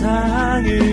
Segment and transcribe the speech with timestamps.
[0.00, 0.89] 세상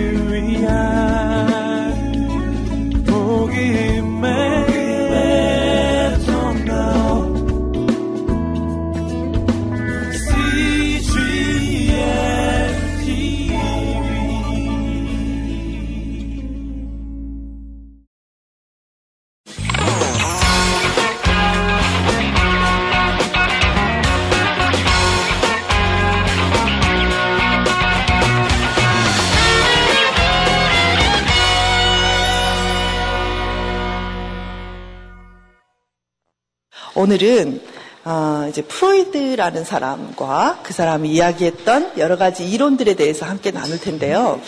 [36.98, 37.60] 오늘은
[38.04, 44.40] 어, 이제 프로이드라는 사람과 그 사람이 이야기했던 여러 가지 이론들에 대해서 함께 나눌 텐데요.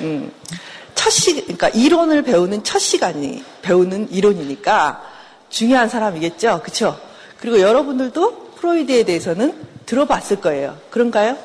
[0.00, 0.32] 음,
[0.94, 5.02] 첫 시, 그러니까 이론을 배우는 첫 시간이 배우는 이론이니까
[5.50, 6.98] 중요한 사람이겠죠, 그렇죠?
[7.38, 9.54] 그리고 여러분들도 프로이드에 대해서는
[9.84, 10.78] 들어봤을 거예요.
[10.88, 11.36] 그런가요?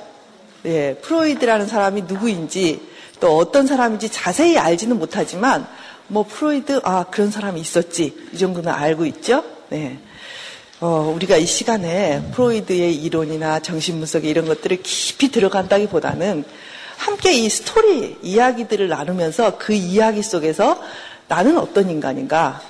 [0.65, 2.87] 예, 프로이드라는 사람이 누구인지
[3.19, 5.67] 또 어떤 사람인지 자세히 알지는 못하지만
[6.07, 9.43] 뭐 프로이드 아 그런 사람이 있었지 이 정도는 알고 있죠.
[9.67, 9.99] 네.
[10.79, 16.43] 어, 우리가 이 시간에 프로이드의 이론이나 정신분석의 이런 것들을 깊이 들어간다기보다는
[16.97, 20.79] 함께 이 스토리, 이야기들을 나누면서 그 이야기 속에서
[21.27, 22.61] 나는 어떤 인간인가,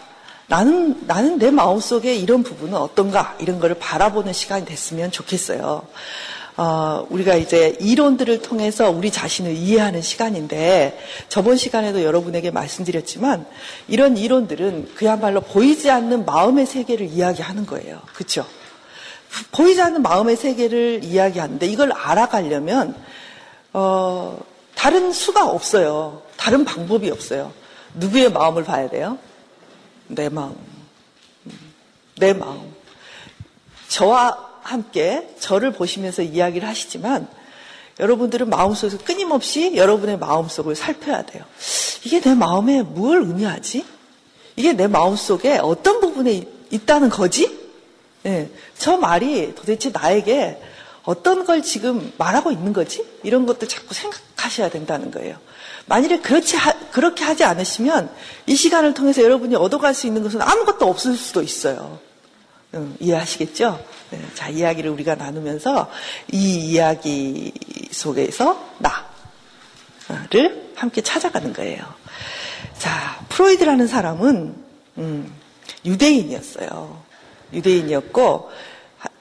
[0.47, 5.85] 나는, 나는 내 마음 속에 이런 부분은 어떤가, 이런 거를 바라보는 시간이 됐으면 좋겠어요.
[6.57, 10.99] 어, 우리가 이제 이론들을 통해서 우리 자신을 이해하는 시간인데
[11.29, 13.45] 저번 시간에도 여러분에게 말씀드렸지만
[13.87, 18.01] 이런 이론들은 그야말로 보이지 않는 마음의 세계를 이야기하는 거예요.
[18.13, 18.45] 그렇죠?
[19.51, 22.95] 보이지 않는 마음의 세계를 이야기하는데 이걸 알아가려면
[23.73, 24.39] 어,
[24.73, 26.23] 다른 수가 없어요.
[26.37, 27.53] 다른 방법이 없어요.
[27.93, 29.19] 누구의 마음을 봐야 돼요?
[30.07, 30.55] 내 마음.
[32.15, 32.73] 내 마음.
[33.89, 37.27] 저와 함께 저를 보시면서 이야기를 하시지만
[37.99, 41.43] 여러분들은 마음속에서 끊임없이 여러분의 마음속을 살펴야 돼요.
[42.03, 43.85] 이게 내 마음에 뭘 의미하지?
[44.57, 47.57] 이게 내 마음속에 어떤 부분에 있다는 거지?
[48.23, 50.61] 네, 저 말이 도대체 나에게
[51.03, 53.05] 어떤 걸 지금 말하고 있는 거지?
[53.23, 55.37] 이런 것들 자꾸 생각하셔야 된다는 거예요.
[55.85, 58.11] 만일에 그렇지 하, 그렇게 하지 않으시면
[58.47, 61.99] 이 시간을 통해서 여러분이 얻어갈 수 있는 것은 아무것도 없을 수도 있어요.
[62.73, 63.79] 음, 이해하시겠죠?
[64.09, 65.89] 네, 자, 이야기를 우리가 나누면서
[66.31, 67.51] 이 이야기
[67.91, 68.57] 속에서
[70.09, 71.83] 나를 함께 찾아가는 거예요.
[72.77, 74.55] 자, 프로이드라는 사람은
[74.97, 75.33] 음,
[75.85, 77.03] 유대인이었어요.
[77.53, 78.49] 유대인이었고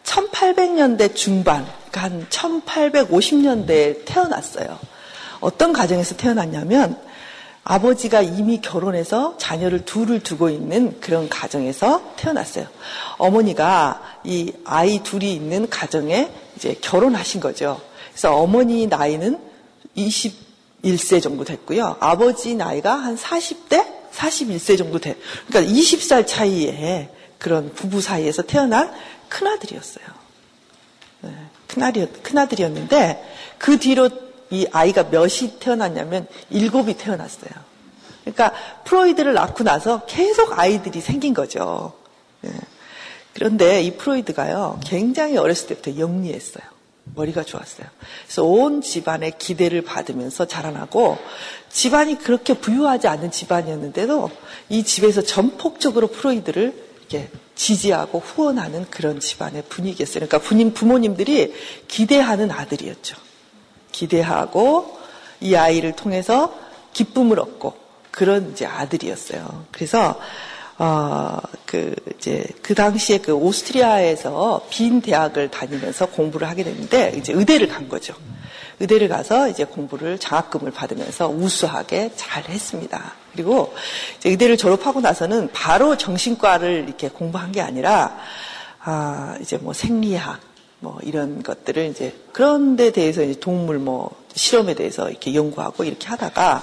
[0.05, 4.79] 1800년대 중반, 그러니까 한 1850년대에 태어났어요.
[5.41, 6.99] 어떤 가정에서 태어났냐면
[7.69, 12.69] 아버지가 이미 결혼해서 자녀를 둘을 두고 있는 그런 가정에서 태어났어요.
[13.19, 17.81] 어머니가 이 아이 둘이 있는 가정에 이제 결혼하신 거죠.
[18.11, 19.41] 그래서 어머니 나이는
[19.97, 21.97] 21세 정도 됐고요.
[21.99, 23.85] 아버지 나이가 한 40대?
[24.13, 25.17] 41세 정도 돼.
[25.49, 28.93] 그러니까 20살 차이에 그런 부부 사이에서 태어난
[29.29, 30.07] 큰아들이었어요.
[31.23, 31.31] 네,
[31.67, 33.25] 큰아들, 큰아들이었는데
[33.59, 34.09] 그 뒤로
[34.51, 37.51] 이 아이가 몇이 태어났냐면 일곱이 태어났어요.
[38.23, 38.53] 그러니까
[38.85, 41.93] 프로이드를 낳고 나서 계속 아이들이 생긴 거죠.
[42.45, 42.51] 예.
[43.35, 46.65] 그런데 이 프로이드가요, 굉장히 어렸을 때부터 영리했어요.
[47.15, 47.87] 머리가 좋았어요.
[48.25, 51.19] 그래서 온 집안의 기대를 받으면서 자라나고
[51.71, 54.31] 집안이 그렇게 부유하지 않은 집안이었는데도
[54.71, 60.27] 이 집에서 전폭적으로 프로이드를 이렇게 지지하고 후원하는 그런 집안의 분위기였어요.
[60.27, 60.39] 그러니까
[60.75, 61.55] 부모님들이
[61.87, 63.17] 기대하는 아들이었죠.
[63.97, 64.99] 기대하고
[65.41, 66.53] 이 아이를 통해서
[66.93, 67.75] 기쁨을 얻고
[68.11, 69.65] 그런 이제 아들이었어요.
[69.73, 70.21] 그래서
[70.79, 77.69] 어, 그, 이제, 그 당시에 그 오스트리아에서 빈 대학을 다니면서 공부를 하게 됐는데, 이제 의대를
[77.69, 78.15] 간 거죠.
[78.79, 83.15] 의대를 가서 이제 공부를 장학금을 받으면서 우수하게 잘 했습니다.
[83.33, 83.75] 그리고
[84.19, 88.19] 이제 의대를 졸업하고 나서는 바로 정신과를 이렇게 공부한 게 아니라,
[88.81, 90.41] 아, 이제 뭐 생리학,
[90.87, 96.07] 뭐 이런 것들을 이제 그런 데 대해서 이제 동물 뭐 실험에 대해서 이렇게 연구하고 이렇게
[96.07, 96.63] 하다가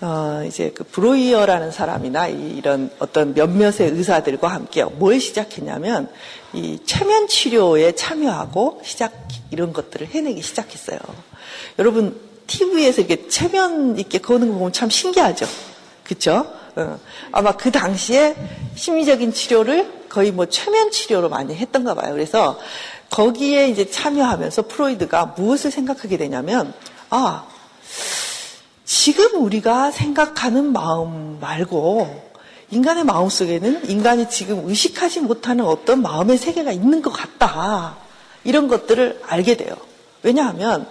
[0.00, 6.08] 어 이제 그 브로이어라는 사람이나 이런 어떤 몇몇의 의사들과 함께 뭘 시작했냐면
[6.54, 9.12] 이 최면 치료에 참여하고 시작
[9.50, 10.98] 이런 것들을 해내기 시작했어요.
[11.78, 15.44] 여러분 TV에서 이렇게 최면 이렇게 거는 거 보면 참 신기하죠.
[16.02, 16.46] 그렇죠?
[16.76, 16.98] 어.
[17.30, 18.34] 아마 그 당시에
[18.74, 22.12] 심리적인 치료를 거의 뭐 최면 치료로 많이 했던가 봐요.
[22.12, 22.58] 그래서
[23.10, 26.72] 거기에 이제 참여하면서 프로이드가 무엇을 생각하게 되냐면,
[27.10, 27.46] 아,
[28.84, 32.32] 지금 우리가 생각하는 마음 말고,
[32.70, 37.96] 인간의 마음 속에는 인간이 지금 의식하지 못하는 어떤 마음의 세계가 있는 것 같다.
[38.42, 39.76] 이런 것들을 알게 돼요.
[40.22, 40.86] 왜냐하면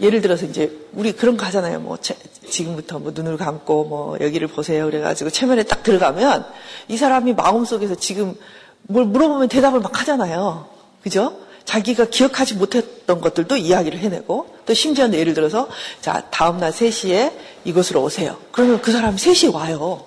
[0.00, 1.80] 예를 들어서 이제 우리 그런 거 하잖아요.
[1.80, 2.16] 뭐 제-
[2.48, 4.84] 지금부터 뭐 눈을 감고 뭐 여기를 보세요.
[4.86, 6.46] 그래가지고 체면에 딱 들어가면
[6.88, 8.34] 이 사람이 마음 속에서 지금
[8.82, 10.66] 뭘 물어보면 대답을 막 하잖아요.
[11.08, 11.38] 그죠?
[11.64, 15.68] 자기가 기억하지 못했던 것들도 이야기를 해내고 또 심지어는 예를 들어서
[16.00, 17.32] 자 다음날 3시에
[17.64, 18.38] 이곳으로 오세요.
[18.52, 20.06] 그러면 그 사람이 3시에 와요.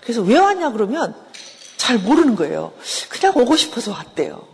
[0.00, 1.14] 그래서 왜 왔냐 그러면
[1.76, 2.72] 잘 모르는 거예요.
[3.08, 4.46] 그냥 오고 싶어서 왔대요.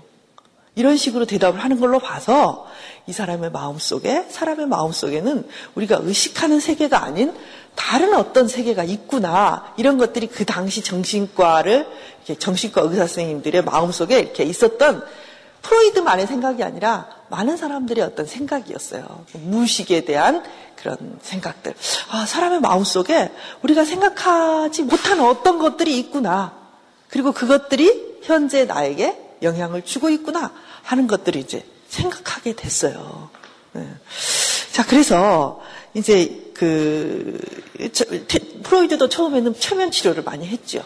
[0.75, 2.67] 이런 식으로 대답을 하는 걸로 봐서
[3.07, 7.35] 이 사람의 마음 속에, 사람의 마음 속에는 우리가 의식하는 세계가 아닌
[7.75, 9.73] 다른 어떤 세계가 있구나.
[9.77, 11.87] 이런 것들이 그 당시 정신과를,
[12.39, 15.03] 정신과 의사 선생님들의 마음 속에 이렇게 있었던
[15.63, 19.25] 프로이드만의 생각이 아니라 많은 사람들의 어떤 생각이었어요.
[19.33, 20.45] 무의식에 대한
[20.77, 21.75] 그런 생각들.
[22.11, 23.33] 아, 사람의 마음 속에
[23.63, 26.55] 우리가 생각하지 못한 어떤 것들이 있구나.
[27.09, 33.31] 그리고 그것들이 현재 나에게 영향을 주고 있구나 하는 것들을 이제 생각하게 됐어요.
[33.73, 33.89] 네.
[34.73, 35.61] 자, 그래서
[35.95, 37.39] 이제 그
[38.63, 40.85] 프로이드도 처음에는 최면 치료를 많이 했죠.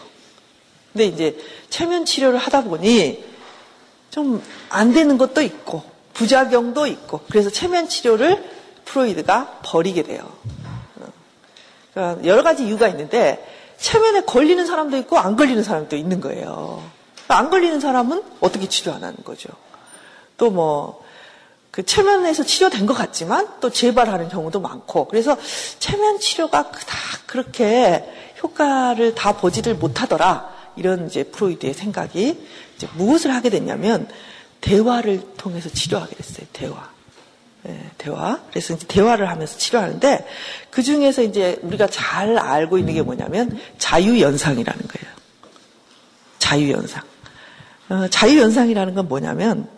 [0.93, 1.37] 근데 이제
[1.69, 3.30] 최면 치료를 하다 보니
[4.11, 8.43] 좀 안 되는 것도 있고 부작용도 있고 그래서 최면 치료를
[8.85, 10.31] 프로이드가 버리게 돼요.
[11.93, 13.45] 그러니까 여러 가지 이유가 있는데
[13.77, 16.83] 체면에 걸리는 사람도 있고 안 걸리는 사람도 있는 거예요.
[17.27, 19.49] 안 걸리는 사람은 어떻게 치료 안 하는 거죠.
[20.37, 21.01] 또 뭐
[21.71, 25.37] 그 체면에서 치료된 것 같지만 또 재발하는 경우도 많고 그래서
[25.79, 26.97] 체면 치료가 그닥
[27.27, 28.03] 그렇게
[28.43, 32.45] 효과를 다 보지를 못하더라 이런 이제 프로이드의 생각이
[32.81, 34.07] 이제 무엇을 하게 됐냐면
[34.61, 36.47] 대화를 통해서 치료하게 됐어요.
[36.51, 36.89] 대화.
[37.67, 38.39] 예, 대화.
[38.49, 40.27] 그래서 이제 대화를 하면서 치료하는데
[40.71, 45.15] 그 중에서 이제 우리가 잘 알고 있는 게 뭐냐면 자유연상이라는 거예요.
[46.39, 47.03] 자유연상.
[47.89, 49.69] 어, 자유연상이라는 건 뭐냐면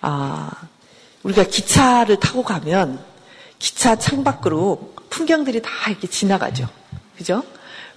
[0.00, 0.50] 아,
[1.22, 3.04] 우리가 기차를 타고 가면
[3.58, 6.68] 기차 창밖으로 풍경들이 다 이렇게 지나가죠.
[7.18, 7.42] 그죠?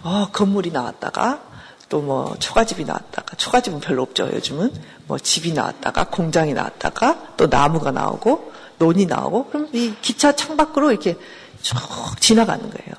[0.03, 1.46] 어, 건물이 나왔다가
[1.89, 4.29] 또 뭐 초가집이 나왔다가 초가집은 별로 없죠.
[4.33, 4.71] 요즘은
[5.07, 11.17] 뭐 집이 나왔다가 공장이 나왔다가 또 나무가 나오고 논이 나오고 그럼 이 기차 창밖으로 이렇게
[11.61, 11.77] 쭉
[12.19, 12.93] 지나가는 거예요.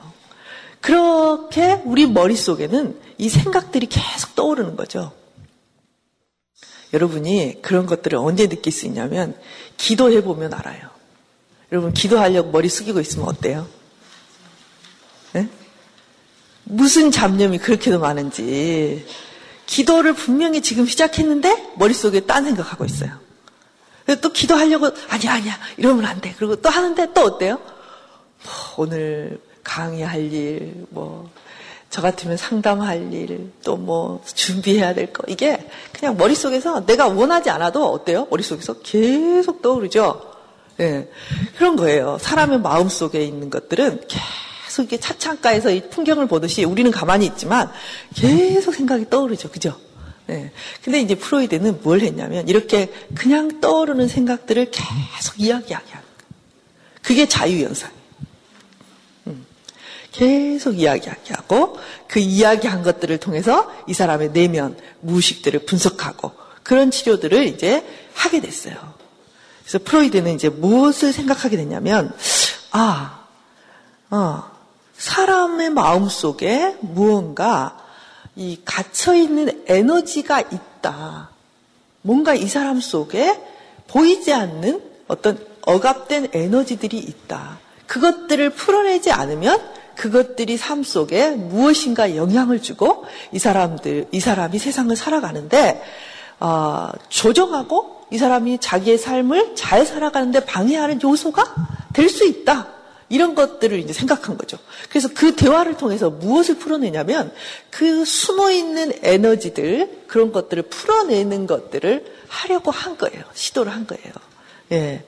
[0.81, 5.13] 그렇게 우리 머릿속에는 이 생각들이 계속 떠오르는 거죠.
[6.93, 9.37] 여러분이 그런 것들을 언제 느낄 수 있냐면
[9.77, 10.89] 기도해 보면 알아요.
[11.73, 13.67] 여러분 기도하려고 머리 숙이고 있으면 어때요?
[16.69, 16.75] 네?
[16.75, 19.07] 무슨 잡념이 그렇게도 많은지
[19.67, 23.11] 기도를 분명히 지금 시작했는데 머릿속에 딴 생각하고 있어요.
[24.23, 26.35] 또 기도하려고 아니야 아니야 이러면 안 돼.
[26.39, 27.59] 그리고 또 하는데 또 어때요?
[28.45, 31.29] 뭐, 오늘 강의할 일, 뭐,
[31.91, 35.25] 저 같으면 상담할 일, 또 뭐, 준비해야 될 거.
[35.29, 38.27] 이게 그냥 머릿속에서 내가 원하지 않아도 어때요?
[38.31, 40.23] 머릿속에서 계속 떠오르죠?
[40.81, 41.11] 예.
[41.57, 42.19] 그런 거예요.
[42.21, 44.48] 사람의 마음 속에 있는 것들은 계속
[44.79, 47.71] 이렇게 차창가에서 이 풍경을 보듯이 우리는 가만히 있지만
[48.15, 49.51] 계속 생각이 떠오르죠.
[49.51, 49.79] 그죠?
[50.31, 50.53] 예.
[50.83, 56.29] 근데 이제 프로이드는 뭘 했냐면 이렇게 그냥 떠오르는 생각들을 계속 이야기하게 하는 거예요.
[57.03, 57.99] 그게 자유연상.
[60.13, 61.79] 계속 이야기하게 하고
[62.09, 66.33] 그 이야기한 것들을 통해서 이 사람의 내면 무의식들을 분석하고
[66.63, 68.75] 그런 치료들을 이제 하게 됐어요.
[69.63, 72.13] 그래서 프로이드는 이제 무엇을 생각하게 됐냐면
[72.73, 73.21] 아,
[74.11, 74.58] 어,
[74.99, 77.79] 사람의 마음 속에 무언가
[78.37, 81.31] 이 갇혀 있는 에너지가 있다.
[82.03, 83.41] 뭔가 이 사람 속에
[83.87, 87.59] 보이지 않는 어떤 억압된 에너지들이 있다.
[87.87, 89.61] 그것들을 풀어내지 않으면
[89.97, 95.83] 그것들이 삶 속에 무엇인가 영향을 주고 이 사람들, 이 사람이 세상을 살아가는데,
[96.39, 101.55] 어, 조정하고 이 사람이 자기의 삶을 잘 살아가는데 방해하는 요소가
[101.93, 102.78] 될 수 있다.
[103.09, 104.59] 이런 것들을 이제 생각한 거죠.
[104.89, 107.33] 그래서 그 대화를 통해서 무엇을 풀어내냐면
[107.71, 113.25] 그 숨어 있는 에너지들, 그런 것들을 풀어내는 것들을 하려고 한 거예요.
[113.33, 114.13] 시도를 한 거예요.
[114.73, 115.05] 예.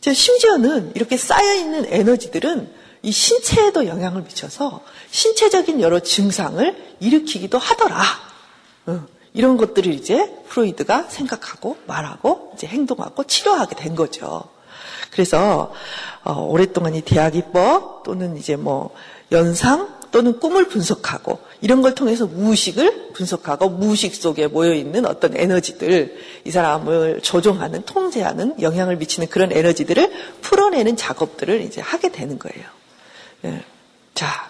[0.00, 8.02] 심지어는 이렇게 쌓여 있는 에너지들은 이 신체에도 영향을 미쳐서 신체적인 여러 증상을 일으키기도 하더라.
[8.86, 14.48] 어, 이런 것들을 이제 프로이드가 생각하고 말하고 이제 행동하고 치료하게 된 거죠.
[15.10, 15.72] 그래서
[16.22, 18.90] 어, 오랫동안 이 대학이법 또는 이제 뭐
[19.32, 26.16] 연상 또는 꿈을 분석하고 이런 걸 통해서 무의식을 분석하고 무의식 속에 모여 있는 어떤 에너지들
[26.44, 32.66] 이 사람을 조종하는 통제하는 영향을 미치는 그런 에너지들을 풀어내는 작업들을 이제 하게 되는 거예요.
[33.44, 33.62] 예.
[34.14, 34.49] 자, 어,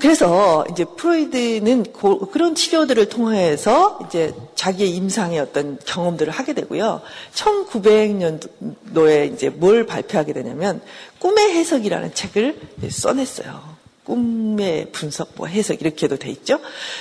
[0.00, 7.02] 그래서 이제 프로이드는 고, 그런 치료들을 통해서 이제 자기의 임상의 어떤 경험들을 하게 되고요.
[7.34, 10.80] 1900년도에 이제 뭘 발표하게 되냐면
[11.18, 12.58] 꿈의 해석이라는 책을
[12.90, 13.78] 써냈어요.
[14.08, 16.58] 꿈의 분석, 뭐 해석 이렇게도 돼 있죠.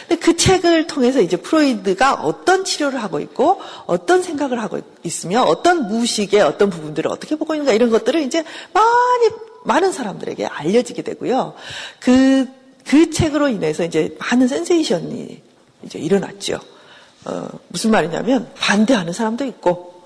[0.08, 5.88] 근데 그 책을 통해서 이제 프로이드가 어떤 치료를 하고 있고 어떤 생각을 하고 있으며 어떤
[5.88, 8.44] 무의식의 어떤 부분들을 어떻게 보고 있는가 이런 것들을 이제
[8.74, 9.30] 많이
[9.66, 11.54] 많은 사람들에게 알려지게 되고요.
[12.00, 12.48] 그,
[12.86, 15.42] 그 책으로 인해서 이제 많은 센세이션이
[15.84, 16.60] 이제 일어났죠.
[17.26, 20.02] 어, 무슨 말이냐면 반대하는 사람도 있고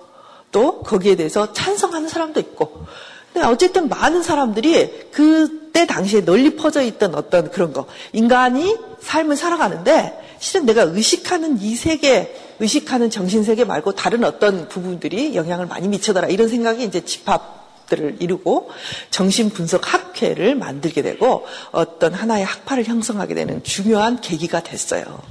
[0.51, 2.86] 또 거기에 대해서 찬성하는 사람도 있고
[3.34, 7.86] 근데 어쨌든 많은 사람들이 그때 당시에 널리 퍼져 있던 어떤 그런 거.
[8.12, 15.36] 인간이 삶을 살아가는데 실은 내가 의식하는 이 세계, 의식하는 정신 세계 말고 다른 어떤 부분들이
[15.36, 16.27] 영향을 많이 미쳐더라.
[16.27, 17.61] 이런 생각이 이제 집합
[17.91, 18.71] 들을 이루고
[19.10, 25.21] 정신분석 학회를 만들게 되고 어떤 하나의 학파를 형성하게 되는 중요한 계기가 됐어요.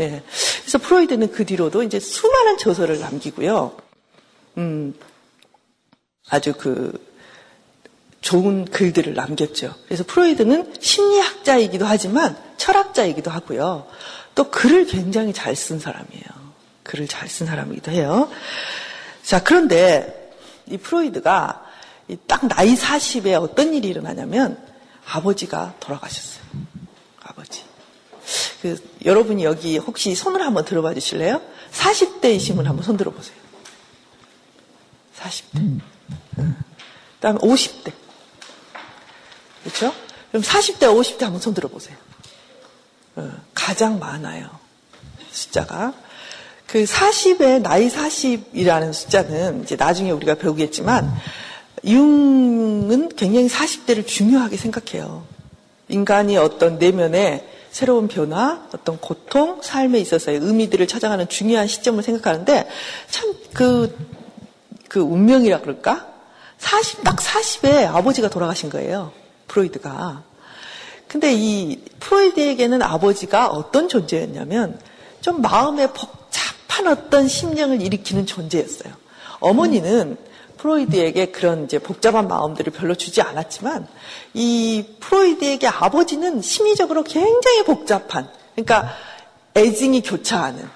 [0.00, 0.22] 예.
[0.62, 3.76] 그래서 프로이드는 그 뒤로도 이제 수많은 저서를 남기고요.
[4.56, 4.94] 음,
[6.30, 7.06] 아주 그
[8.22, 9.74] 좋은 글들을 남겼죠.
[9.84, 13.86] 그래서 프로이드는 심리학자이기도 하지만 철학자이기도 하고요.
[14.34, 16.24] 또 글을 굉장히 잘 쓴 사람이에요.
[16.84, 18.30] 글을 잘 쓴 사람이기도 해요.
[19.22, 20.32] 자, 그런데
[20.66, 21.67] 이 프로이드가
[22.26, 24.62] 딱 나이 40에 어떤 일이 일어나냐면
[25.06, 26.42] 아버지가 돌아가셨어요.
[27.22, 27.64] 아버지.
[28.62, 31.40] 그, 여러분이 여기 혹시 손을 한번 들어봐 주실래요?
[31.72, 33.36] 40대이시면 한번 손 들어보세요.
[35.18, 35.56] 40대.
[35.56, 35.80] 음.
[36.36, 37.92] 그 다음에 50대.
[39.64, 39.94] 그렇죠?
[40.30, 41.96] 그럼 40대, 50대 한번 손 들어보세요.
[43.16, 44.50] 어, 가장 많아요.
[45.30, 45.94] 숫자가.
[46.66, 51.10] 그 40의 나이 40이라는 숫자는 이제 나중에 우리가 배우겠지만
[51.84, 55.24] 융은 굉장히 40대를 중요하게 생각해요.
[55.88, 62.68] 인간이 어떤 내면에 새로운 변화, 어떤 고통, 삶에 있어서의 의미들을 찾아가는 중요한 시점을 생각하는데
[63.10, 63.96] 참 그,
[64.88, 66.06] 그 운명이라 그럴까?
[66.58, 69.12] 40, 딱 40에 아버지가 돌아가신 거예요.
[69.46, 70.22] 프로이드가.
[71.06, 74.78] 근데 이 프로이드에게는 아버지가 어떤 존재였냐면
[75.20, 78.92] 좀 마음에 복잡한 어떤 심령을 일으키는 존재였어요.
[79.40, 80.16] 어머니는
[80.58, 83.88] 프로이드에게 그런 이제 복잡한 마음들을 별로 주지 않았지만
[84.34, 88.94] 이 프로이드에게 아버지는 심리적으로 굉장히 복잡한 그러니까
[89.56, 90.68] 애증이 교차하는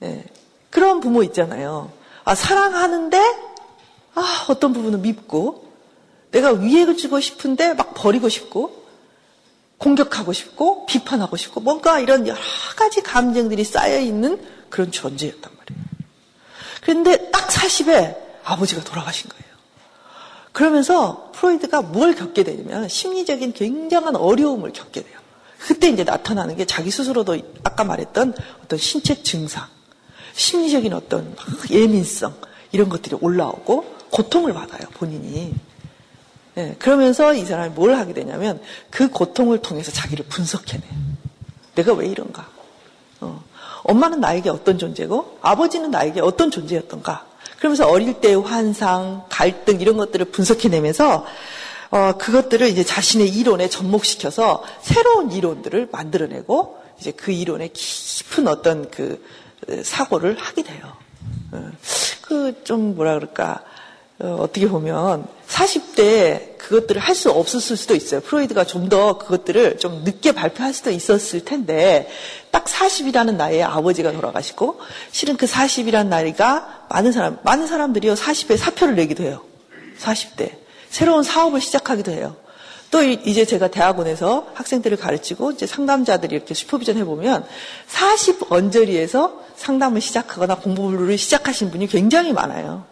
[0.00, 0.24] 네.
[0.70, 1.92] 그런 부모 있잖아요.
[2.24, 3.18] 아 사랑하는데
[4.14, 5.64] 아 어떤 부분은 밉고
[6.32, 8.84] 내가 위액을 주고 싶은데 막 버리고 싶고
[9.78, 12.40] 공격하고 싶고 비판하고 싶고 뭔가 이런 여러
[12.76, 15.86] 가지 감정들이 쌓여 있는 그런 존재였단 말이에요.
[16.82, 19.44] 그런데 딱 40에 아버지가 돌아가신 거예요.
[20.52, 25.18] 그러면서 프로이드가 뭘 겪게 되냐면 심리적인 굉장한 어려움을 겪게 돼요.
[25.58, 28.34] 그때 이제 나타나는 게 자기 스스로도 아까 말했던
[28.64, 29.66] 어떤 신체 증상,
[30.32, 31.36] 심리적인 어떤
[31.70, 32.34] 예민성
[32.72, 35.54] 이런 것들이 올라오고 고통을 받아요 본인이.
[36.54, 38.60] 네, 그러면서 이 사람이 뭘 하게 되냐면
[38.90, 40.90] 그 고통을 통해서 자기를 분석해내요.
[41.74, 42.48] 내가 왜 이런가?
[43.20, 43.42] 어,
[43.82, 47.25] 엄마는 나에게 어떤 존재고 아버지는 나에게 어떤 존재였던가?
[47.58, 51.26] 그러면서 어릴 때의 환상, 갈등 이런 것들을 분석해내면서
[51.90, 59.24] 어, 그것들을 이제 자신의 이론에 접목시켜서 새로운 이론들을 만들어내고 이제 그 이론에 깊은 어떤 그
[59.82, 60.92] 사고를 하게 돼요.
[61.52, 61.70] 어,
[62.22, 63.62] 그좀 뭐라 그럴까?
[64.18, 68.20] 어, 떻게 보면 40대 그것들을 할 수 없었을 수도 있어요.
[68.20, 72.08] 프로이드가 좀 더 그것들을 좀 늦게 발표할 수도 있었을 텐데
[72.50, 74.80] 딱 40이라는 나이에 아버지가 돌아가시고
[75.10, 79.42] 실은 그 40이라는 나이가 많은 사람 많은 사람들이요 40에 사표를 내기도 해요.
[79.98, 80.52] 40대
[80.88, 82.36] 새로운 사업을 시작하기도 해요.
[82.90, 87.44] 또 이제 제가 대학원에서 학생들을 가르치고 이제 상담자들이 이렇게 슈퍼비전 해보면
[87.88, 92.84] 40 언저리에서 상담을 시작하거나 공부를 시작하신 분이 굉장히 많아요.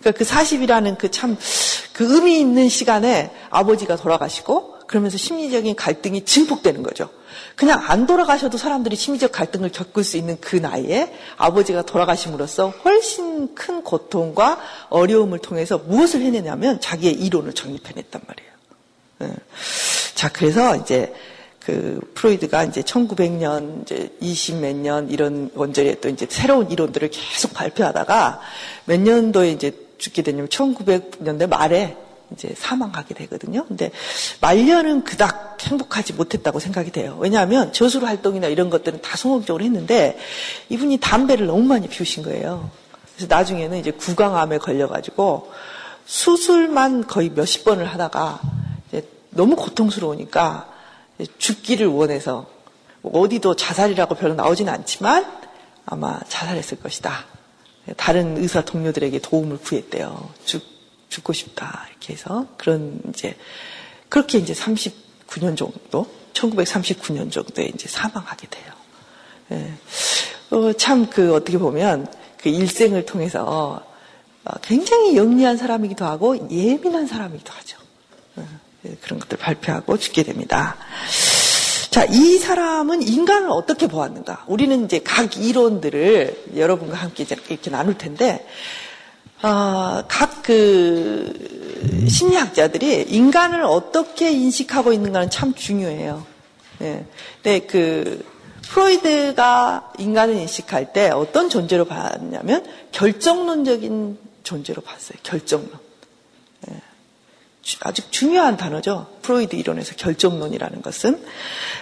[0.00, 1.36] 그러니까 그 40이라는 그 참,
[1.92, 7.10] 그 의미 있는 시간에 아버지가 돌아가시고, 그러면서 심리적인 갈등이 증폭되는 거죠.
[7.56, 13.82] 그냥 안 돌아가셔도 사람들이 심리적 갈등을 겪을 수 있는 그 나이에 아버지가 돌아가심으로써 훨씬 큰
[13.82, 14.60] 고통과
[14.90, 18.52] 어려움을 통해서 무엇을 해내냐면 자기의 이론을 정립해냈단 말이에요.
[19.18, 19.32] 네.
[20.14, 21.14] 자, 그래서 이제
[21.58, 27.54] 그 프로이드가 이제 1900년 이제 20 몇 년 이런 원절에 또 이제 새로운 이론들을 계속
[27.54, 28.40] 발표하다가
[28.84, 31.96] 몇 년도에 이제 죽게 되냐면 1900년대 말에
[32.32, 33.64] 이제 사망하게 되거든요.
[33.66, 33.90] 근데
[34.40, 37.16] 말년은 그닥 행복하지 못했다고 생각이 돼요.
[37.20, 40.18] 왜냐하면 저술 활동이나 이런 것들은 다 성공적으로 했는데
[40.68, 42.70] 이분이 담배를 너무 많이 피우신 거예요.
[43.14, 45.52] 그래서 나중에는 이제 구강암에 걸려가지고
[46.04, 48.40] 수술만 거의 몇십 번을 하다가
[49.30, 50.72] 너무 고통스러우니까
[51.38, 52.46] 죽기를 원해서
[53.02, 55.30] 어디도 자살이라고 별로 나오지는 않지만
[55.84, 57.24] 아마 자살했을 것이다.
[57.96, 60.30] 다른 의사 동료들에게 도움을 구했대요.
[60.44, 60.62] 죽,
[61.08, 61.86] 죽고 싶다.
[61.90, 63.36] 이렇게 해서 그런 이제
[64.08, 68.72] 그렇게 이제 39년 정도, 1939년 정도에 이제 사망하게 돼요.
[69.52, 69.72] 예.
[70.50, 72.06] 어, 참 그 어떻게 보면
[72.38, 73.82] 그 일생을 통해서
[74.44, 77.78] 어, 굉장히 영리한 사람이기도 하고 예민한 사람이기도 하죠.
[78.84, 80.76] 예, 그런 것들 발표하고 죽게 됩니다.
[81.90, 84.44] 자, 이 사람은 인간을 어떻게 보았는가?
[84.46, 88.46] 우리는 이제 각 이론들을 여러분과 함께 이렇게 나눌 텐데,
[89.42, 96.26] 어, 각그 심리학자들이 인간을 어떻게 인식하고 있는가는 참 중요해요.
[96.78, 97.06] 네.
[97.42, 98.24] 근데 그
[98.62, 105.18] 프로이드가 인간을 인식할 때 어떤 존재로 봤냐면 결정론적인 존재로 봤어요.
[105.22, 105.85] 결정론.
[107.66, 107.78] 네.
[107.80, 109.18] 아주 중요한 단어죠.
[109.22, 111.24] 프로이드 이론에서 결정론이라는 것은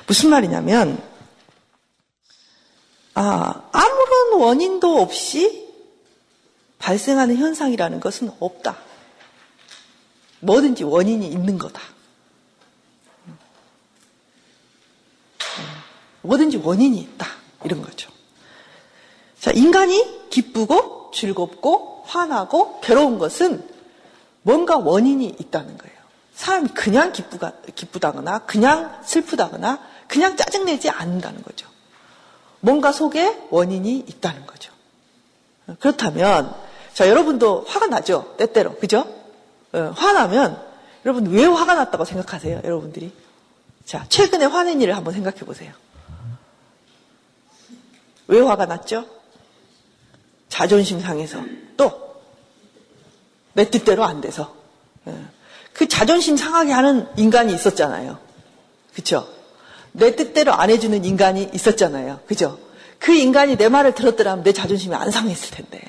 [0.06, 1.02] 무슨 말이냐면
[3.14, 5.68] 아, 아무런 원인도 없이
[6.78, 8.78] 발생하는 현상이라는 것은 없다.
[10.40, 11.80] 뭐든지 원인이 있는 거다.
[16.22, 17.26] 뭐든지 원인이 있다.
[17.64, 18.10] 이런 거죠.
[19.38, 23.73] 자, 인간이 기쁘고 즐겁고 화나고 괴로운 것은
[24.44, 25.96] 뭔가 원인이 있다는 거예요.
[26.34, 31.66] 사람이 그냥 기쁘가, 기쁘다거나 그냥 슬프다거나 그냥 짜증내지 않는다는 거죠.
[32.60, 34.72] 뭔가 속에 원인이 있다는 거죠.
[35.80, 36.54] 그렇다면
[36.92, 38.34] 자, 여러분도 화가 나죠?
[38.36, 38.76] 때때로.
[38.76, 39.06] 그죠?
[39.72, 40.62] 어, 화나면
[41.04, 42.60] 여러분 왜 화가 났다고 생각하세요?
[42.64, 43.12] 여러분들이.
[43.84, 45.72] 자, 최근에 화낸 일을 한번 생각해 보세요.
[48.26, 49.06] 왜 화가 났죠?
[50.48, 51.42] 자존심 상해서.
[51.76, 52.13] 또
[53.54, 54.54] 내 뜻대로 안 돼서.
[55.08, 55.14] 예.
[55.72, 58.18] 그 자존심 상하게 하는 인간이 있었잖아요.
[58.94, 59.26] 그쵸?
[59.92, 62.20] 내 뜻대로 안 해주는 인간이 있었잖아요.
[62.26, 62.58] 그죠?
[62.98, 65.82] 그 인간이 내 말을 들었더라면 내 자존심이 안 상했을 텐데.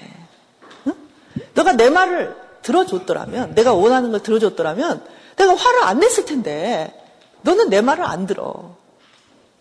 [1.53, 5.05] 너가 내 말을 들어줬더라면, 내가 원하는 걸 들어줬더라면,
[5.38, 6.93] 내가 화를 안 냈을 텐데,
[7.41, 8.75] 너는 내 말을 안 들어.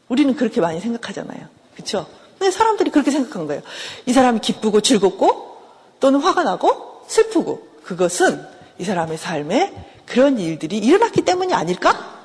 [0.09, 1.47] 우리는 그렇게 많이 생각하잖아요.
[1.77, 2.07] 그쵸?
[2.38, 3.62] 근데 사람들이 그렇게 생각한 거예요.
[4.07, 5.59] 이 사람이 기쁘고 즐겁고,
[6.01, 8.47] 또는 화가 나고, 슬프고, 그것은
[8.79, 12.23] 이 사람의 삶에 그런 일들이 일어났기 때문이 아닐까?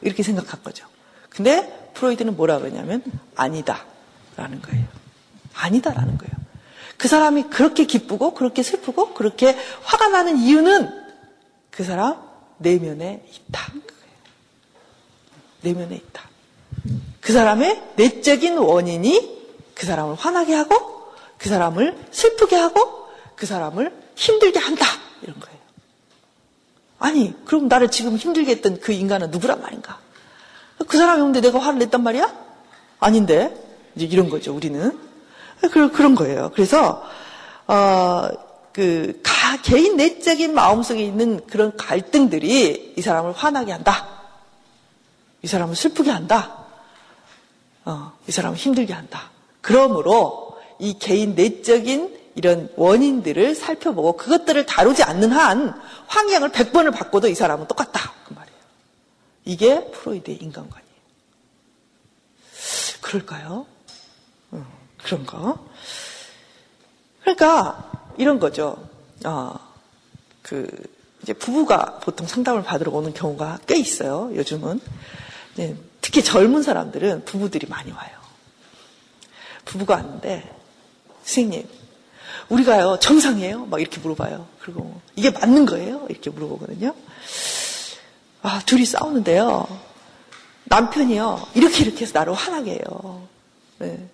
[0.00, 0.86] 이렇게 생각한 거죠.
[1.28, 3.02] 근데 프로이드는 뭐라 그러냐면,
[3.34, 3.84] 아니다.
[4.36, 4.84] 라는 거예요.
[5.54, 6.32] 아니다라는 거예요.
[6.96, 10.90] 그 사람이 그렇게 기쁘고 그렇게 슬프고 그렇게 화가 나는 이유는
[11.70, 12.16] 그 사람
[12.58, 13.72] 내면에 있다.
[15.62, 16.22] 내면에 있다.
[17.20, 19.38] 그 사람의 내적인 원인이
[19.74, 24.84] 그 사람을 화나게 하고 그 사람을 슬프게 하고 그 사람을 힘들게 한다.
[25.22, 25.58] 이런 거예요.
[26.98, 30.00] 아니, 그럼 나를 지금 힘들게 했던 그 인간은 누구란 말인가?
[30.88, 32.34] 그 사람이 오는데 내가 화를 냈단 말이야?
[32.98, 33.54] 아닌데.
[33.94, 34.98] 이제 이런 거죠, 우리는.
[35.70, 36.50] 그런 거예요.
[36.54, 37.02] 그래서
[37.68, 38.28] 어,
[38.72, 44.08] 그 가, 개인 내적인 마음속에 있는 그런 갈등들이 이 사람을 화나게 한다.
[45.42, 46.64] 이 사람을 슬프게 한다.
[47.84, 49.30] 어, 이 사람을 힘들게 한다.
[49.60, 55.74] 그러므로 이 개인 내적인 이런 원인들을 살펴보고 그것들을 다루지 않는 한
[56.06, 58.12] 황양을 100번을 바꿔도 이 사람은 똑같다.
[58.28, 58.58] 그 말이에요.
[59.44, 60.88] 이게 프로이드의 인간관이에요.
[63.00, 63.66] 그럴까요?
[65.02, 65.66] 그런 거.
[67.22, 68.88] 그러니까 이런 거죠.
[69.24, 69.58] 어,
[70.42, 70.68] 그
[71.22, 74.30] 이제 부부가 보통 상담을 받으러 오는 경우가 꽤 있어요.
[74.36, 74.80] 요즘은
[75.56, 78.16] 네, 특히 젊은 사람들은 부부들이 많이 와요.
[79.64, 80.54] 부부가 왔는데
[81.24, 81.77] 선생님
[82.48, 83.66] 우리가요 정상이에요?
[83.66, 84.46] 막 이렇게 물어봐요.
[84.60, 86.06] 그리고 이게 맞는 거예요?
[86.08, 86.94] 이렇게 물어보거든요.
[88.42, 89.66] 아 둘이 싸우는데요.
[90.64, 93.22] 남편이요 이렇게 이렇게 해서 나를 화나게 해요.
[93.78, 94.08] 네.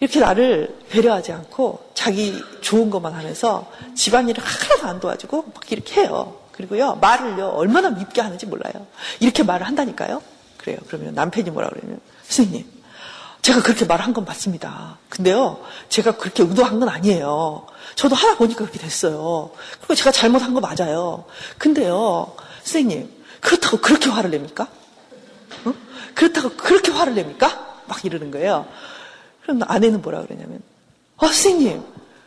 [0.00, 6.38] 이렇게 나를 배려하지 않고 자기 좋은 것만 하면서 집안일을 하나도 안 도와주고 막 이렇게 해요.
[6.52, 8.86] 그리고요, 말을요, 얼마나 밉게 하는지 몰라요.
[9.20, 10.22] 이렇게 말을 한다니까요?
[10.56, 10.78] 그래요.
[10.86, 12.66] 그러면 남편이 뭐라 그러냐면, 선생님,
[13.46, 14.98] 제가 그렇게 말한 건 맞습니다.
[15.08, 17.64] 근데요, 제가 그렇게 의도한 건 아니에요.
[17.94, 19.52] 저도 하다 보니까 그렇게 됐어요.
[19.78, 21.26] 그리고 제가 잘못한 거 맞아요.
[21.56, 23.08] 근데요, 선생님,
[23.40, 24.66] 그렇다고 그렇게 화를 냅니까?
[25.64, 25.72] 어?
[26.16, 27.82] 그렇다고 그렇게 화를 냅니까?
[27.86, 28.66] 막 이러는 거예요.
[29.42, 30.60] 그럼 아내는 뭐라 그러냐면,
[31.18, 31.84] 아, 선생님,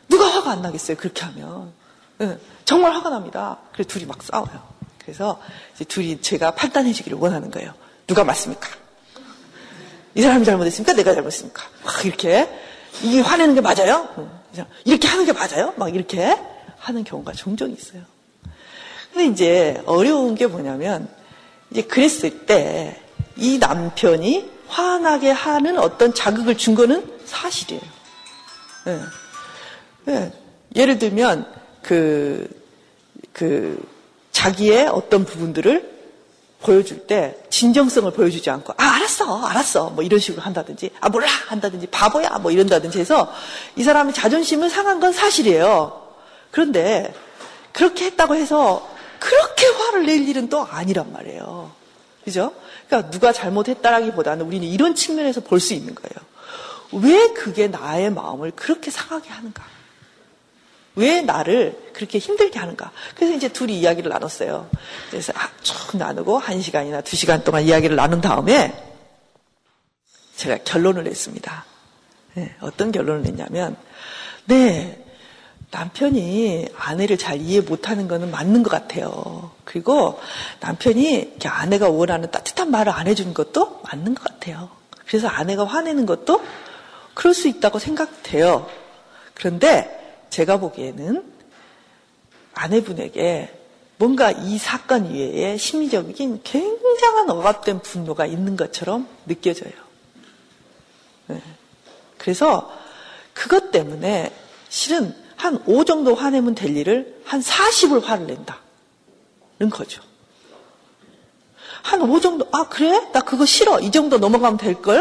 [0.08, 1.74] 누가 화가 안 나겠어요, 그렇게 하면.
[2.20, 3.58] 네, 정말 화가 납니다.
[3.74, 4.62] 그래서 둘이 막 싸워요.
[5.00, 5.42] 그래서
[5.90, 7.74] 둘이 제가 판단해 주기를 원하는 거예요.
[8.08, 8.70] 누가 맞습니까?
[10.20, 10.94] 이 사람이 잘못했습니까?
[10.96, 11.64] 내가 잘못했습니까?
[11.82, 12.50] 막 이렇게.
[13.02, 14.10] 이게 화내는 게 맞아요?
[14.84, 15.74] 이렇게 하는 게 맞아요?
[15.78, 16.38] 막 이렇게
[16.78, 18.02] 하는 경우가 종종 있어요.
[19.14, 21.08] 근데 이제 어려운 게 뭐냐면,
[21.72, 23.02] 이제 그랬을 때,
[23.38, 27.82] 이 남편이 화나게 하는 어떤 자극을 준 거는 사실이에요.
[28.88, 29.00] 예.
[30.12, 30.32] 예.
[30.76, 31.50] 예를 들면,
[31.82, 32.46] 그,
[33.32, 33.82] 그,
[34.34, 35.99] 자기의 어떤 부분들을
[36.62, 41.88] 보여줄 때 진정성을 보여주지 않고 아 알았어 알았어 뭐 이런 식으로 한다든지 아 몰라 한다든지
[41.88, 43.34] 바보야 뭐 이런다든지 해서
[43.76, 46.08] 이 사람의 자존심을 상한 건 사실이에요.
[46.52, 47.14] 그런데
[47.72, 51.72] 그렇게 했다고 해서 그렇게 화를 낼 일은 또 아니란 말이에요.
[52.26, 52.54] 그죠?
[52.88, 56.30] 그러니까 누가 잘못했다라기보다는 우리는 이런 측면에서 볼 수 있는 거예요.
[56.92, 59.64] 왜 그게 나의 마음을 그렇게 상하게 하는가?
[61.00, 62.92] 왜 나를 그렇게 힘들게 하는가?
[63.16, 64.70] 그래서 이제 둘이 이야기를 나눴어요.
[65.10, 68.74] 그래서 아, 쭉 나누고 한 시간이나 두 시간 동안 이야기를 나눈 다음에
[70.36, 71.66] 제가 결론을 냈습니다.
[72.36, 73.76] 네, 어떤 결론을 냈냐면,
[74.46, 75.04] 네,
[75.72, 79.52] 남편이 아내를 잘 이해 못하는 것은 맞는 것 같아요.
[79.66, 80.20] 그리고
[80.62, 84.70] 남편이 아내가 원하는 따뜻한 말을 안 해주는 것도 맞는 것 같아요.
[85.06, 86.42] 그래서 아내가 화내는 것도
[87.14, 88.70] 그럴 수 있다고 생각돼요.
[89.34, 89.99] 그런데
[90.30, 91.24] 제가 보기에는
[92.54, 93.56] 아내분에게
[93.98, 99.74] 뭔가 이 사건 이외에 심리적인 굉장한 억압된 분노가 있는 것처럼 느껴져요.
[101.28, 101.42] 네.
[102.18, 102.72] 그래서
[103.34, 104.34] 그것 때문에
[104.70, 110.02] 실은 한 5 정도 화내면 될 일을 한 40을 화를 낸다는 거죠.
[111.82, 113.10] 한 5 정도, 아, 그래?
[113.14, 113.80] 나 그거 싫어.
[113.80, 114.98] 이 정도 넘어가면 될걸?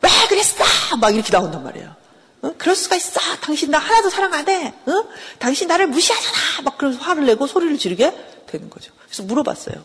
[0.00, 0.64] 왜 그랬어?
[1.00, 2.03] 막 이렇게 나온단 말이에요.
[2.44, 2.54] 어?
[2.58, 3.20] 그럴 수가 있어.
[3.40, 4.74] 당신 나 하나도 사랑 안 해.
[4.86, 5.04] 어?
[5.38, 6.62] 당신 나를 무시하잖아.
[6.64, 8.14] 막 그러면서 화를 내고 소리를 지르게
[8.46, 8.92] 되는 거죠.
[9.06, 9.82] 그래서 물어봤어요.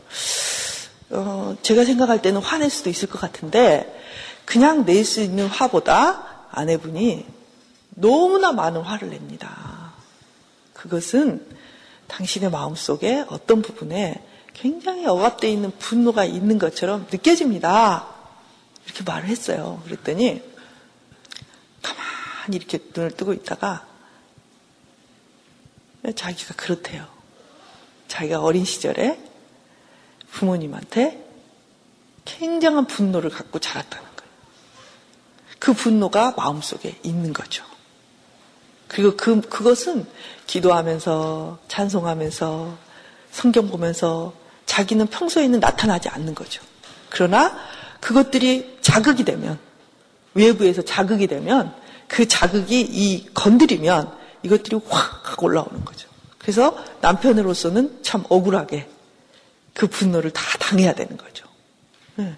[1.11, 3.97] 어, 제가 생각할 때는 화낼 수도 있을 것 같은데
[4.45, 7.25] 그냥 낼 수 있는 화보다 아내분이
[7.91, 9.93] 너무나 많은 화를 냅니다.
[10.73, 11.45] 그것은
[12.07, 18.07] 당신의 마음속에 어떤 부분에 굉장히 억압되어 있는 분노가 있는 것처럼 느껴집니다.
[18.85, 19.81] 이렇게 말을 했어요.
[19.85, 20.41] 그랬더니
[21.81, 22.03] 가만
[22.47, 23.87] 히 이렇게 눈을 뜨고 있다가
[26.15, 27.07] 자기가 그렇대요.
[28.07, 29.19] 자기가 어린 시절에
[30.31, 31.25] 부모님한테
[32.25, 34.31] 굉장한 분노를 갖고 자랐다는 거예요.
[35.59, 37.63] 그 분노가 마음속에 있는 거죠.
[38.87, 40.07] 그리고 그, 그것은
[40.47, 42.77] 기도하면서, 찬송하면서,
[43.31, 44.33] 성경 보면서
[44.65, 46.63] 자기는 평소에는 나타나지 않는 거죠.
[47.09, 47.55] 그러나
[47.99, 49.59] 그것들이 자극이 되면,
[50.33, 51.73] 외부에서 자극이 되면
[52.09, 54.11] 그 자극이 이 건드리면
[54.43, 56.09] 이것들이 확 올라오는 거죠.
[56.39, 58.89] 그래서 남편으로서는 참 억울하게
[59.73, 61.45] 그 분노를 다 당해야 되는 거죠.
[62.15, 62.35] 네.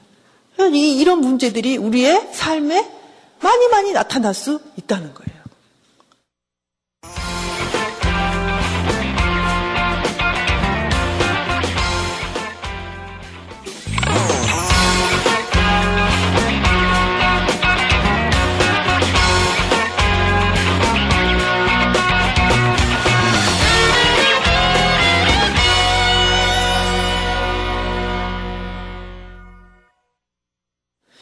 [0.59, 2.91] 이런 문제들이 우리의 삶에
[3.39, 5.30] 많이 많이 나타날 수 있다는 거예요.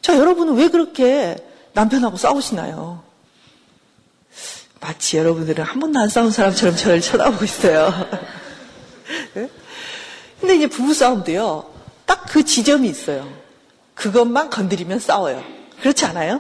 [0.02, 1.36] 자, 여러분은 왜 그렇게
[1.74, 3.04] 남편하고 싸우시나요?
[4.80, 7.92] 마치 여러분들은 한 번도 안 싸운 사람처럼 저를 쳐다보고 있어요.
[10.40, 11.70] 근데 이제 부부싸움도요,
[12.06, 13.28] 딱 그 지점이 있어요.
[13.96, 15.44] 그것만 건드리면 싸워요.
[15.82, 16.40] 그렇지 않아요?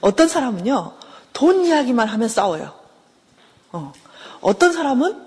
[0.00, 0.92] 어떤 사람은요,
[1.32, 2.72] 돈 이야기만 하면 싸워요.
[3.72, 3.92] 어.
[4.40, 5.20] 어떤 사람은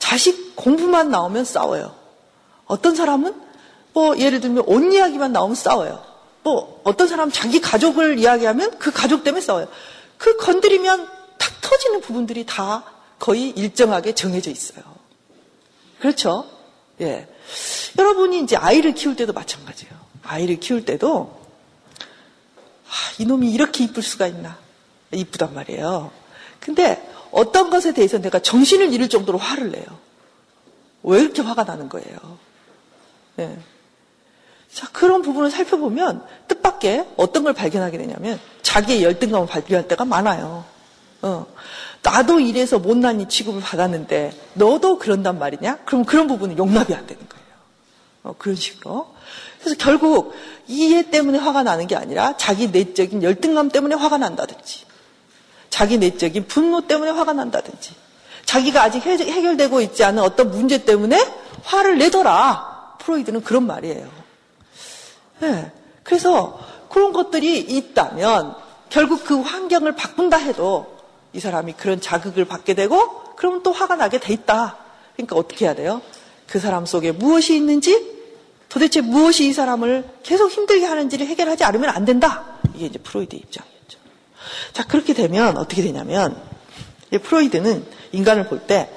[0.00, 1.94] 자식 공부만 나오면 싸워요.
[2.66, 3.34] 어떤 사람은
[3.92, 6.02] 뭐 예를 들면 옷 이야기만 나오면 싸워요.
[6.42, 9.68] 뭐 어떤 사람 자기 가족을 이야기하면 그 가족 때문에 싸워요.
[10.18, 12.84] 그 건드리면 탁 터지는 부분들이 다
[13.18, 14.82] 거의 일정하게 정해져 있어요.
[16.00, 16.48] 그렇죠?
[17.00, 17.28] 예.
[17.98, 19.94] 여러분이 이제 아이를 키울 때도 마찬가지예요.
[20.22, 21.40] 아이를 키울 때도
[22.86, 24.58] 아, 이놈이 이렇게 이쁠 수가 있나?
[25.12, 26.10] 이쁘단 말이에요.
[26.60, 29.84] 근데 어떤 것에 대해서 내가 정신을 잃을 정도로 화를 내요.
[31.02, 32.38] 왜 이렇게 화가 나는 거예요?
[33.38, 33.58] 예.
[34.72, 40.64] 자, 그런 부분을 살펴보면 뜻밖의 어떤 걸 발견하게 되냐면 자기의 열등감을 발견할 때가 많아요.
[41.20, 41.46] 어.
[42.02, 45.78] 나도 이래서 못난이 취급을 받았는데 너도 그런단 말이냐?
[45.84, 47.44] 그럼 그런 부분은 용납이 안 되는 거예요.
[48.24, 49.14] 어, 그런 식으로.
[49.60, 50.34] 그래서 결국
[50.66, 54.86] 이해 때문에 화가 나는 게 아니라 자기 내적인 열등감 때문에 화가 난다든지
[55.70, 57.94] 자기 내적인 분노 때문에 화가 난다든지
[58.46, 61.24] 자기가 아직 해결되고 있지 않은 어떤 문제 때문에
[61.62, 62.96] 화를 내더라.
[62.98, 64.21] 프로이드는 그런 말이에요.
[65.42, 65.72] 네.
[66.04, 68.54] 그래서 그런 것들이 있다면
[68.90, 70.96] 결국 그 환경을 바꾼다 해도
[71.32, 74.76] 이 사람이 그런 자극을 받게 되고 그러면 또 화가 나게 돼 있다.
[75.16, 76.00] 그러니까 어떻게 해야 돼요?
[76.46, 78.12] 그 사람 속에 무엇이 있는지
[78.68, 82.44] 도대체 무엇이 이 사람을 계속 힘들게 하는지를 해결하지 않으면 안 된다.
[82.74, 83.98] 이게 이제 프로이드의 입장이었죠.
[84.72, 86.40] 자, 그렇게 되면 어떻게 되냐면,
[87.22, 88.88] 프로이드는 인간을 볼 때,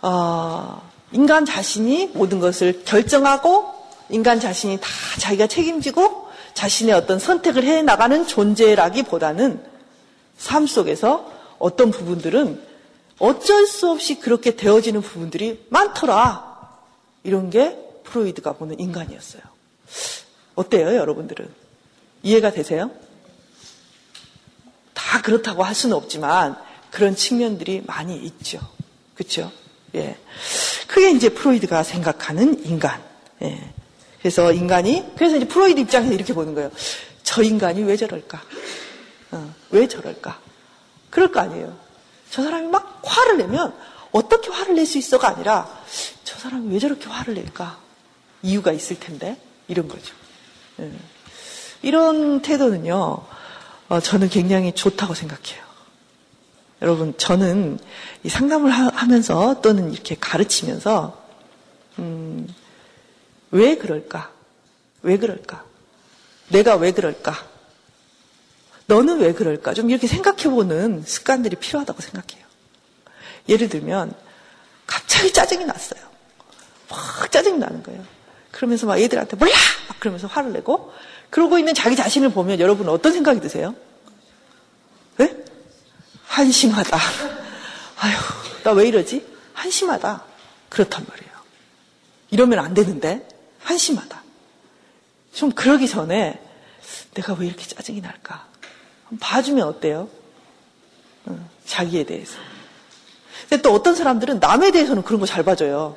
[0.00, 0.80] 어,
[1.12, 3.73] 인간 자신이 모든 것을 결정하고,
[4.10, 4.88] 인간 자신이 다
[5.18, 9.62] 자기가 책임지고, 자신의 어떤 선택을 해 나가는 존재라기보다는
[10.36, 12.60] 삶 속에서 어떤 부분들은
[13.18, 16.54] 어쩔 수 없이 그렇게 되어지는 부분들이 많더라.
[17.22, 19.42] 이런 게 프로이드가 보는 인간이었어요.
[20.54, 21.48] 어때요, 여러분들은?
[22.22, 22.90] 이해가 되세요?
[24.92, 26.56] 다 그렇다고 할 수는 없지만
[26.90, 28.60] 그런 측면들이 많이 있죠.
[29.14, 29.50] 그렇죠?
[29.94, 30.16] 예.
[30.86, 33.02] 그게 이제 프로이드가 생각하는 인간.
[33.42, 33.72] 예.
[34.24, 36.70] 그래서 인간이 그래서 이제 프로이드 입장에서 이렇게 보는 거예요.
[37.22, 38.42] 저 인간이 왜 저럴까?
[39.32, 40.40] 어, 왜 저럴까?
[41.10, 41.76] 그럴 거 아니에요.
[42.30, 43.74] 저 사람이 막 화를 내면
[44.12, 45.68] 어떻게 화를 낼 수 있어가 아니라
[46.24, 47.78] 저 사람이 왜 저렇게 화를 낼까?
[48.42, 49.36] 이유가 있을 텐데
[49.68, 50.14] 이런 거죠.
[50.80, 50.90] 예.
[51.82, 53.26] 이런 태도는요,
[53.90, 55.62] 어, 저는 굉장히 좋다고 생각해요.
[56.80, 57.78] 여러분, 저는
[58.22, 61.22] 이 상담을 하, 면서 또는 이렇게 가르치면서,
[61.98, 62.48] 음,
[63.54, 64.32] 왜 그럴까?
[65.02, 65.64] 왜 그럴까?
[66.48, 67.46] 내가 왜 그럴까?
[68.86, 69.74] 너는 왜 그럴까?
[69.74, 72.44] 좀 이렇게 생각해보는 습관들이 필요하다고 생각해요.
[73.48, 74.12] 예를 들면,
[74.88, 76.00] 갑자기 짜증이 났어요.
[76.90, 78.04] 막 짜증이 나는 거예요.
[78.50, 79.52] 그러면서 막 애들한테 몰라!
[79.88, 80.92] 막 그러면서 화를 내고,
[81.30, 83.76] 그러고 있는 자기 자신을 보면 여러분 어떤 생각이 드세요?
[85.16, 85.44] 네?
[86.26, 86.98] 한심하다.
[87.98, 89.24] 아휴, 나 왜 이러지?
[89.52, 90.24] 한심하다.
[90.70, 91.32] 그렇단 말이에요.
[92.30, 93.28] 이러면 안 되는데,
[93.64, 94.22] 한심하다.
[95.32, 96.40] 좀 그러기 전에
[97.14, 98.46] 내가 왜 이렇게 짜증이 날까?
[99.20, 100.08] 봐주면 어때요?
[101.26, 102.36] 어, 자기에 대해서.
[103.48, 105.96] 근데 또 어떤 사람들은 남에 대해서는 그런 거 잘 봐줘요.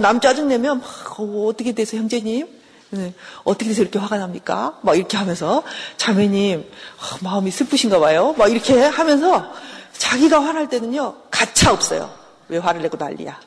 [0.00, 2.48] 남 짜증내면 막, 어, 어떻게 돼서 형제님?
[2.90, 3.12] 네.
[3.42, 4.78] 어떻게 돼서 이렇게 화가 납니까?
[4.82, 5.64] 막 이렇게 하면서
[5.96, 8.34] 자매님 어, 마음이 슬프신가 봐요.
[8.38, 9.52] 막 이렇게 하면서
[9.98, 12.14] 자기가 화날 때는요 가차 없어요.
[12.48, 13.40] 왜 화를 내고 난리야?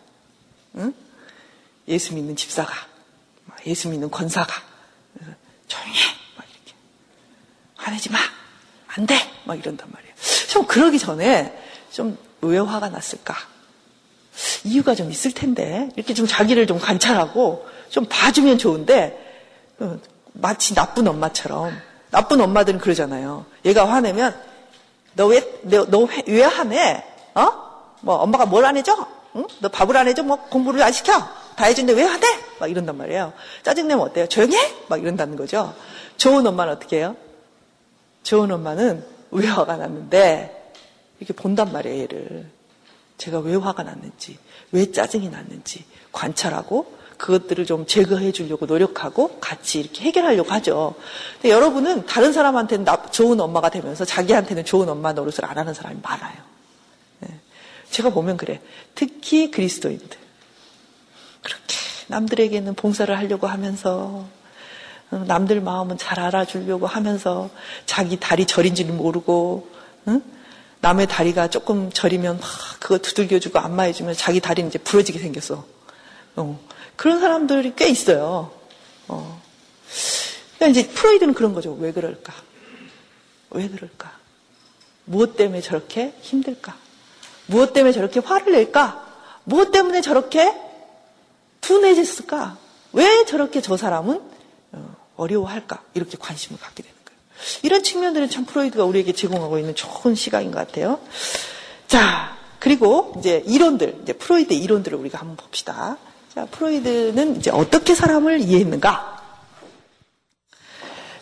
[0.78, 0.94] 응?
[1.88, 2.74] 예수 믿는 집사가,
[3.66, 4.54] 예수 믿는 권사가
[5.68, 6.04] 조용히 해.
[6.36, 6.74] 막 이렇게
[7.76, 8.20] 화내지 마.
[8.88, 9.16] 안 돼.
[9.46, 10.14] 막 이런단 말이에요.
[10.50, 11.58] 좀 그러기 전에
[11.92, 13.36] 좀 왜 화가 났을까?
[14.64, 19.98] 이유가 좀 있을 텐데 이렇게 좀 자기를 좀 관찰하고 좀 봐주면 좋은데 어,
[20.34, 21.76] 마치 나쁜 엄마처럼
[22.12, 23.46] 나쁜 엄마들은 그러잖아요.
[23.66, 24.40] 얘가 화내면
[25.16, 27.04] 너왜너왜 화내?
[27.34, 27.52] 어?
[28.02, 28.96] 뭐 엄마가 뭘 안 해줘?
[29.36, 29.48] 응?
[29.60, 30.22] 너 밥을 안 해줘?
[30.24, 31.28] 뭐 공부를 안 시켜?
[31.58, 32.26] 다 해준데 왜 화내?
[32.60, 33.34] 막 이런단 말이에요.
[33.64, 34.28] 짜증내면 어때요?
[34.28, 34.86] 조용해?
[34.90, 35.74] 막 이런다는 거죠.
[36.18, 37.18] 좋은 엄마는 어떻게 해요?
[38.22, 40.72] 좋은 엄마는 왜 화가 났는데
[41.20, 42.46] 이렇게 본단 말이에요, 얘를.
[43.18, 44.38] 제가 왜 화가 났는지,
[44.72, 50.94] 왜 짜증이 났는지 관찰하고 그것들을 좀 제거해 주려고 노력하고 같이 이렇게 해결하려고 하죠.
[51.42, 56.38] 근데 여러분은 다른 사람한테는 좋은 엄마가 되면서 자기한테는 좋은 엄마 노릇을 안 하는 사람이 많아요.
[57.22, 57.30] 네.
[57.90, 58.62] 제가 보면 그래.
[58.94, 60.27] 특히 그리스도인들.
[62.08, 64.26] 남들에게는 봉사를 하려고 하면서
[65.12, 67.50] 어, 남들 마음은 잘 알아주려고 하면서
[67.86, 69.70] 자기 다리 저린 줄 모르고
[70.08, 70.22] 응?
[70.80, 75.66] 남의 다리가 조금 저리면 막 그거 두들겨주고 안마해주면 자기 다리는 이제 부러지게 생겼어.
[76.36, 76.60] 어.
[76.96, 78.52] 그런 사람들이 꽤 있어요.
[79.08, 79.42] 어.
[80.56, 81.74] 그러니까 이제 프로이드는 그런 거죠.
[81.74, 82.34] 왜 그럴까?
[83.52, 84.12] 왜 그럴까?
[85.06, 86.76] 무엇 때문에 저렇게 힘들까?
[87.48, 89.06] 무엇 때문에 저렇게 화를 낼까?
[89.46, 90.54] 무엇 때문에 저렇게
[91.62, 92.58] 둔해졌을까?
[92.94, 94.22] 왜 저렇게 저 사람은
[94.72, 95.84] 어, 어려워할까?
[95.94, 97.20] 이렇게 관심을 갖게 되는 거예요.
[97.64, 101.00] 이런 측면들은 참 프로이드가 우리에게 제공하고 있는 좋은 시각인 것 같아요.
[101.88, 105.98] 자, 그리고 이제 이론들, 이제 프로이드 이론들을 우리가 한번 봅시다.
[106.34, 109.18] 자, 프로이드는 이제 어떻게 사람을 이해했는가?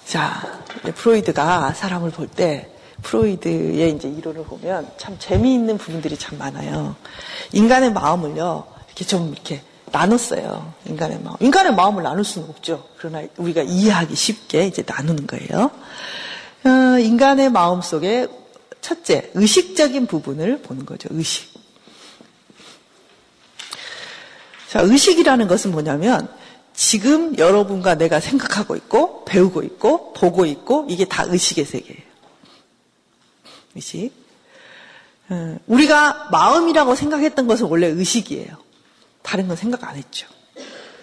[0.05, 0.61] 자,
[0.95, 2.71] 프로이드가 사람을 볼 때
[3.03, 6.95] 프로이드의 이제 이론을 보면 참 재미있는 부분들이 참 많아요.
[7.51, 10.73] 인간의 마음을요, 이렇게 좀 이렇게 나눴어요.
[10.85, 11.35] 인간의 마음.
[11.39, 12.87] 인간의 마음을 나눌 수는 없죠.
[12.97, 15.71] 그러나 우리가 이해하기 쉽게 이제 나누는 거예요.
[16.65, 18.27] 어, 인간의 마음 속에
[18.81, 21.09] 첫째, 의식적인 부분을 보는 거죠.
[21.11, 21.53] 의식.
[24.69, 26.27] 자, 의식이라는 것은 뭐냐면
[26.73, 32.01] 지금 여러분과 내가 생각하고 있고 배우고 있고 보고 있고 이게 다 의식의 세계예요.
[33.75, 34.11] 의식.
[35.29, 38.64] 어, 우리가 마음이라고 생각했던 것은 원래 의식이에요.
[39.35, 40.27] 다른 건 생각 안 했죠.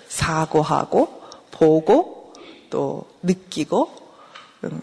[0.09, 2.33] 사고하고 보고
[2.71, 3.95] 또 느끼고
[4.65, 4.81] 음,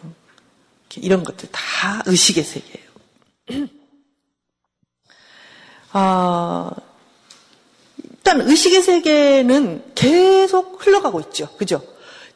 [0.98, 3.68] 이런 것들 다 의식의 세계예요.
[5.94, 6.70] 어,
[7.98, 11.50] 일단 의식의 세계는 계속 흘러가고 있죠.
[11.58, 11.82] 그죠?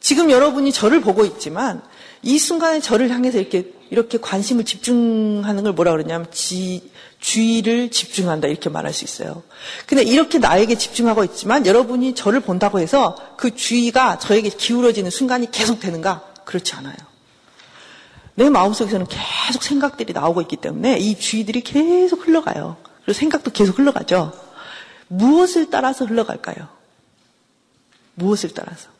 [0.00, 1.80] 지금 여러분이 저를 보고 있지만
[2.24, 8.68] 이 순간에 저를 향해서 이렇게 이렇게 관심을 집중하는 걸 뭐라 그러냐면 지, 주의를 집중한다 이렇게
[8.68, 9.42] 말할 수 있어요.
[9.86, 15.78] 근데 이렇게 나에게 집중하고 있지만 여러분이 저를 본다고 해서 그 주의가 저에게 기울어지는 순간이 계속
[15.80, 16.24] 되는가?
[16.44, 16.96] 그렇지 않아요.
[18.34, 22.76] 내 마음속에서는 계속 생각들이 나오고 있기 때문에 이 주의들이 계속 흘러가요.
[23.04, 24.32] 그리고 생각도 계속 흘러가죠.
[25.08, 26.68] 무엇을 따라서 흘러갈까요?
[28.14, 28.93] 무엇을 따라서?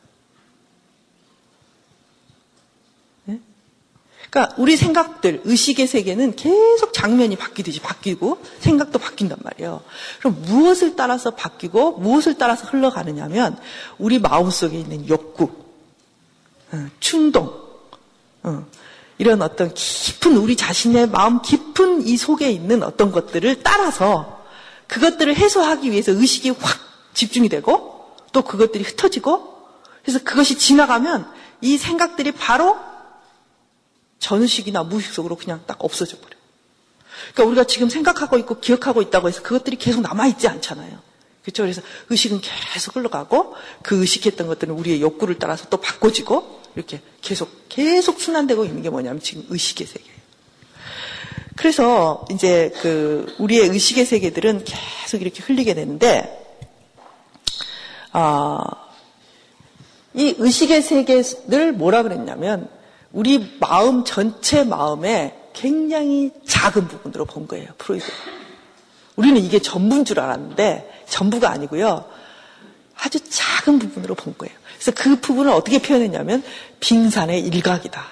[4.29, 9.81] 그러니까 우리 생각들, 의식의 세계는 계속 장면이 바뀌듯이 바뀌고 생각도 바뀐단 말이에요.
[10.19, 13.57] 그럼 무엇을 따라서 바뀌고 무엇을 따라서 흘러가느냐면
[13.97, 15.51] 우리 마음속에 있는 욕구,
[16.71, 17.53] 어, 충동,
[18.43, 18.65] 어,
[19.17, 24.43] 이런 어떤 깊은 우리 자신의 마음 깊은 이 속에 있는 어떤 것들을 따라서
[24.87, 26.79] 그것들을 해소하기 위해서 의식이 확
[27.13, 29.55] 집중이 되고 또 그것들이 흩어지고
[30.03, 31.27] 그래서 그것이 지나가면
[31.61, 32.77] 이 생각들이 바로
[34.25, 36.35] 전의식이나 무의식 속으로 그냥 딱 없어져 버려.
[37.33, 40.99] 그러니까 우리가 지금 생각하고 있고 기억하고 있다고 해서 그것들이 계속 남아있지 않잖아요.
[41.43, 41.61] 그렇죠?
[41.61, 48.19] 그래서 의식은 계속 흘러가고 그 의식했던 것들은 우리의 욕구를 따라서 또 바꿔지고 이렇게 계속 계속
[48.19, 50.15] 순환되고 있는 게 뭐냐면 지금 의식의 세계예요.
[51.55, 56.41] 그래서 이제 그 우리의 의식의 세계들은 계속 이렇게 흘리게 되는데
[58.11, 58.59] 아,
[60.15, 62.74] 이 의식의 세계를 뭐라 그랬냐면
[63.15, 68.05] 우리 마음 전체 마음에 굉장히 작은 부분으로 본 거예요 프로이드.
[69.15, 72.05] 우리는 이게 전부인 줄 알았는데 전부가 아니고요
[72.93, 74.53] 아주 작은 부분으로 본 거예요.
[74.73, 76.43] 그래서 그 부분을 어떻게 표현했냐면
[76.81, 78.03] 빙산의 일각이다.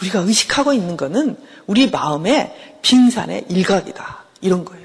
[0.00, 4.24] 우리가 의식하고 있는 거는 우리 마음의 빙산의 일각이다.
[4.40, 4.79] 이런 거예요.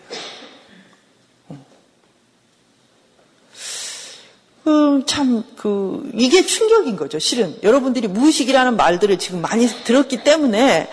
[4.68, 7.56] 음, 참, 그, 이게 충격인 거죠, 실은.
[7.62, 10.90] 여러분들이 무의식이라는 말들을 지금 많이 들었기 때문에,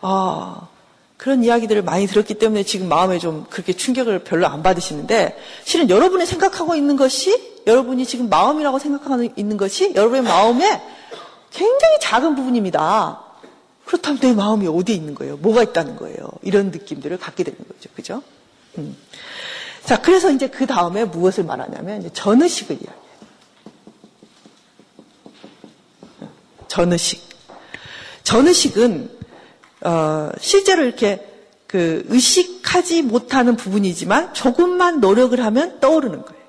[0.00, 0.68] 아,
[1.16, 6.26] 그런 이야기들을 많이 들었기 때문에 지금 마음에 좀 그렇게 충격을 별로 안 받으시는데, 실은 여러분이
[6.26, 10.82] 생각하고 있는 것이, 여러분이 지금 마음이라고 생각하고 있는 것이 여러분의 마음에
[11.50, 13.22] 굉장히 작은 부분입니다.
[13.86, 15.36] 그렇다면 내 마음이 어디에 있는 거예요?
[15.36, 16.28] 뭐가 있다는 거예요?
[16.42, 17.90] 이런 느낌들을 갖게 되는 거죠.
[17.94, 18.22] 그죠?
[18.76, 18.96] 음.
[19.84, 23.04] 자, 그래서 이제 그 다음에 무엇을 말하냐면, 전의식을 이야기해요.
[26.74, 27.22] 전의식.
[28.24, 29.10] 전의식은,
[29.82, 31.24] 어, 실제로 이렇게
[31.68, 36.44] 그 의식하지 못하는 부분이지만 조금만 노력을 하면 떠오르는 거예요.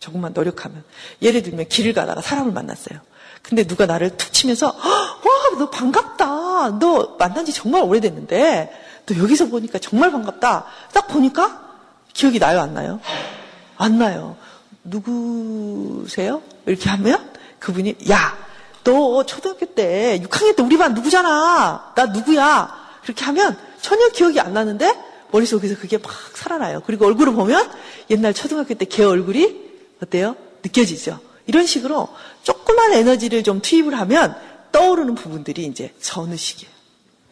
[0.00, 0.84] 조금만 노력하면.
[1.20, 2.98] 예를 들면 길을 가다가 사람을 만났어요.
[3.42, 6.78] 근데 누가 나를 툭 치면서, 와, 너 반갑다.
[6.78, 8.72] 너 만난 지 정말 오래됐는데,
[9.04, 10.64] 너 여기서 보니까 정말 반갑다.
[10.94, 11.60] 딱 보니까
[12.14, 13.00] 기억이 나요, 안 나요?
[13.76, 14.36] 안 나요.
[14.82, 16.40] 누구세요?
[16.64, 18.51] 이렇게 하면 그분이, 야,
[18.84, 21.92] 너 초등학교 때 6학년 때 우리 반 누구잖아.
[21.94, 22.82] 나 누구야.
[23.02, 24.94] 그렇게 하면 전혀 기억이 안 나는데
[25.30, 26.82] 머릿속에서 그게 막 살아나요.
[26.86, 27.70] 그리고 얼굴을 보면
[28.10, 29.60] 옛날 초등학교 때 걔 얼굴이
[30.02, 30.36] 어때요?
[30.62, 31.18] 느껴지죠?
[31.46, 32.08] 이런 식으로
[32.42, 34.36] 조그만 에너지를 좀 투입을 하면
[34.70, 36.72] 떠오르는 부분들이 이제 전의식이에요.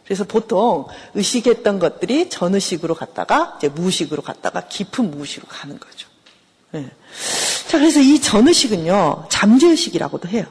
[0.04, 6.08] 그래서 보통 의식했던 것들이 전의식으로 갔다가 이제 무의식으로 갔다가 깊은 무의식으로 가는 거죠.
[6.72, 6.90] 네.
[7.68, 10.46] 자, 그래서 이 전의식은요, 잠재의식이라고도 해요.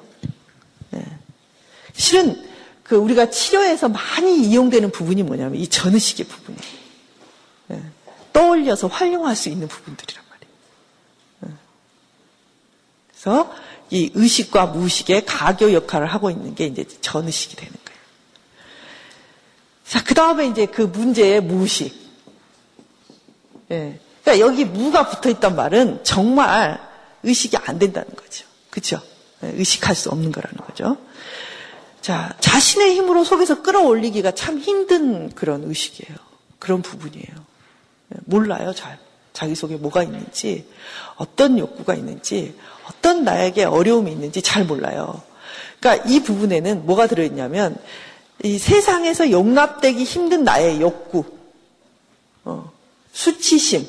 [2.00, 2.04] 네.
[2.04, 2.50] 실은
[2.84, 6.74] 그 우리가 치료에서 많이 이용되는 부분이 뭐냐면 이 전의식의 부분이에요.
[7.68, 7.84] 네.
[8.34, 10.54] 떠올려서 활용할 수 있는 부분들이란 말이에요.
[11.42, 11.50] 네.
[13.12, 13.54] 그래서
[13.92, 18.00] 이 의식과 무의식의 가교 역할을 하고 있는 게 이제 전의식이 되는 거예요.
[19.86, 21.94] 자, 그 다음에 이제 그 문제의 무의식.
[23.72, 24.00] 예.
[24.24, 26.80] 그러니까 여기 무가 붙어 있단 말은 정말
[27.24, 28.46] 의식이 안 된다는 거죠.
[28.70, 29.02] 그죠?
[29.44, 30.98] 예, 의식할 수 없는 거라는 거죠.
[32.10, 36.18] 자, 자신의 힘으로 속에서 끌어올리기가 참 힘든 그런 의식이에요.
[36.58, 37.24] 그런 부분이에요.
[37.28, 38.98] 예, 몰라요, 잘.
[39.32, 40.68] 자기 속에 뭐가 있는지,
[41.18, 42.56] 어떤 욕구가 있는지,
[42.88, 45.22] 어떤 나에게 어려움이 있는지 잘 몰라요.
[45.80, 47.78] 그러니까 이 부분에는 뭐가 들어있냐면,
[48.44, 51.26] 이 세상에서 용납되기 힘든 나의 욕구,
[52.44, 52.72] 어,
[53.12, 53.86] 수치심,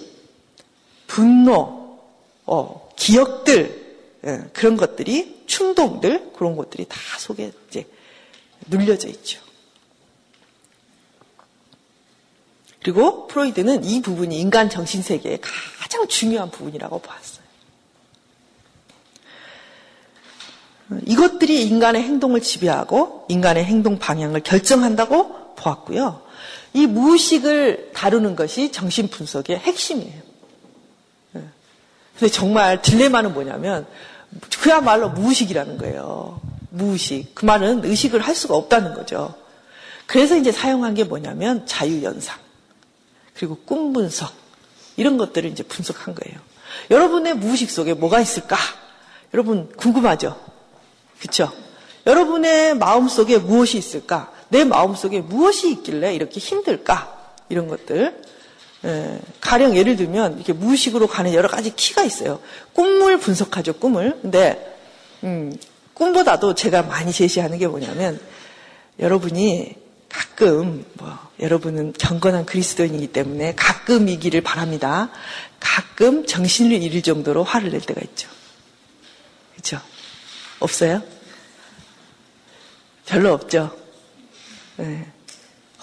[1.07, 1.99] 분노,
[2.45, 3.97] 어, 기억들,
[4.27, 7.87] 예, 그런 것들이, 충동들, 그런 것들이 다 속에 이제
[8.71, 9.41] 눌려져 있죠.
[12.83, 15.41] 그리고 프로이드는 이 부분이 인간 정신세계의
[15.79, 17.41] 가장 중요한 부분이라고 봤어요.
[21.07, 26.23] 이것들이 인간의 행동을 지배하고 인간의 행동 방향을 결정한다고 보았고요.
[26.73, 30.31] 이 무의식을 다루는 것이 정신 분석의 핵심이에요.
[31.33, 33.87] 근데 정말 딜레마는 뭐냐면
[34.61, 36.41] 그야말로 무의식이라는 거예요.
[36.71, 37.35] 무의식.
[37.35, 39.35] 그 말은 의식을 할 수가 없다는 거죠.
[40.07, 42.39] 그래서 이제 사용한 게 뭐냐면 자유연상.
[43.35, 44.33] 그리고 꿈 분석.
[44.97, 46.39] 이런 것들을 이제 분석한 거예요.
[46.91, 48.57] 여러분의 무의식 속에 뭐가 있을까?
[49.33, 50.39] 여러분 궁금하죠?
[51.21, 51.53] 그쵸?
[52.07, 54.33] 여러분의 마음 속에 무엇이 있을까?
[54.49, 57.35] 내 마음 속에 무엇이 있길래 이렇게 힘들까?
[57.49, 58.23] 이런 것들.
[58.85, 62.41] 예, 가령 예를 들면 이렇게 무의식으로 가는 여러 가지 키가 있어요.
[62.73, 64.19] 꿈을 분석하죠, 꿈을.
[64.23, 64.77] 근데
[65.23, 65.55] 음,
[66.01, 68.19] 꿈보다도 제가 많이 제시하는 게 뭐냐면
[68.99, 69.77] 여러분이
[70.09, 75.11] 가끔 뭐 여러분은 경건한 그리스도인이기 때문에 가끔이기를 바랍니다.
[75.61, 78.31] 가끔 정신을 잃을 정도로 화를 낼 때가 있죠.
[79.53, 79.79] 그렇죠?
[80.59, 81.03] 없어요?
[83.05, 83.77] 별로 없죠.
[84.77, 85.07] 네.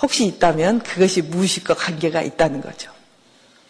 [0.01, 2.91] 혹시 있다면 그것이 무의식과 관계가 있다는 거죠.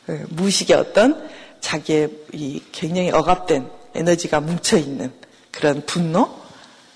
[0.06, 0.24] 네.
[0.30, 1.30] 무의식의 어떤
[1.60, 5.12] 자기의 이 굉장히 억압된 에너지가 뭉쳐 있는
[5.58, 6.30] 그런 분노,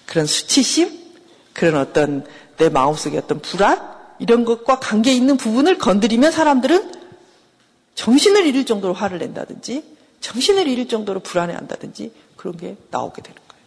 [0.06, 1.00] 그런 수치심,
[1.52, 2.24] 그런 어떤
[2.58, 3.82] 내 마음속의 어떤 불안
[4.20, 6.92] 이런 것과 관계 있는 부분을 건드리면 사람들은
[7.96, 9.84] 정신을 잃을 정도로 화를 낸다든지
[10.20, 13.64] 정신을 잃을 정도로 불안해한다든지 그런 게 나오게 되는 거예요.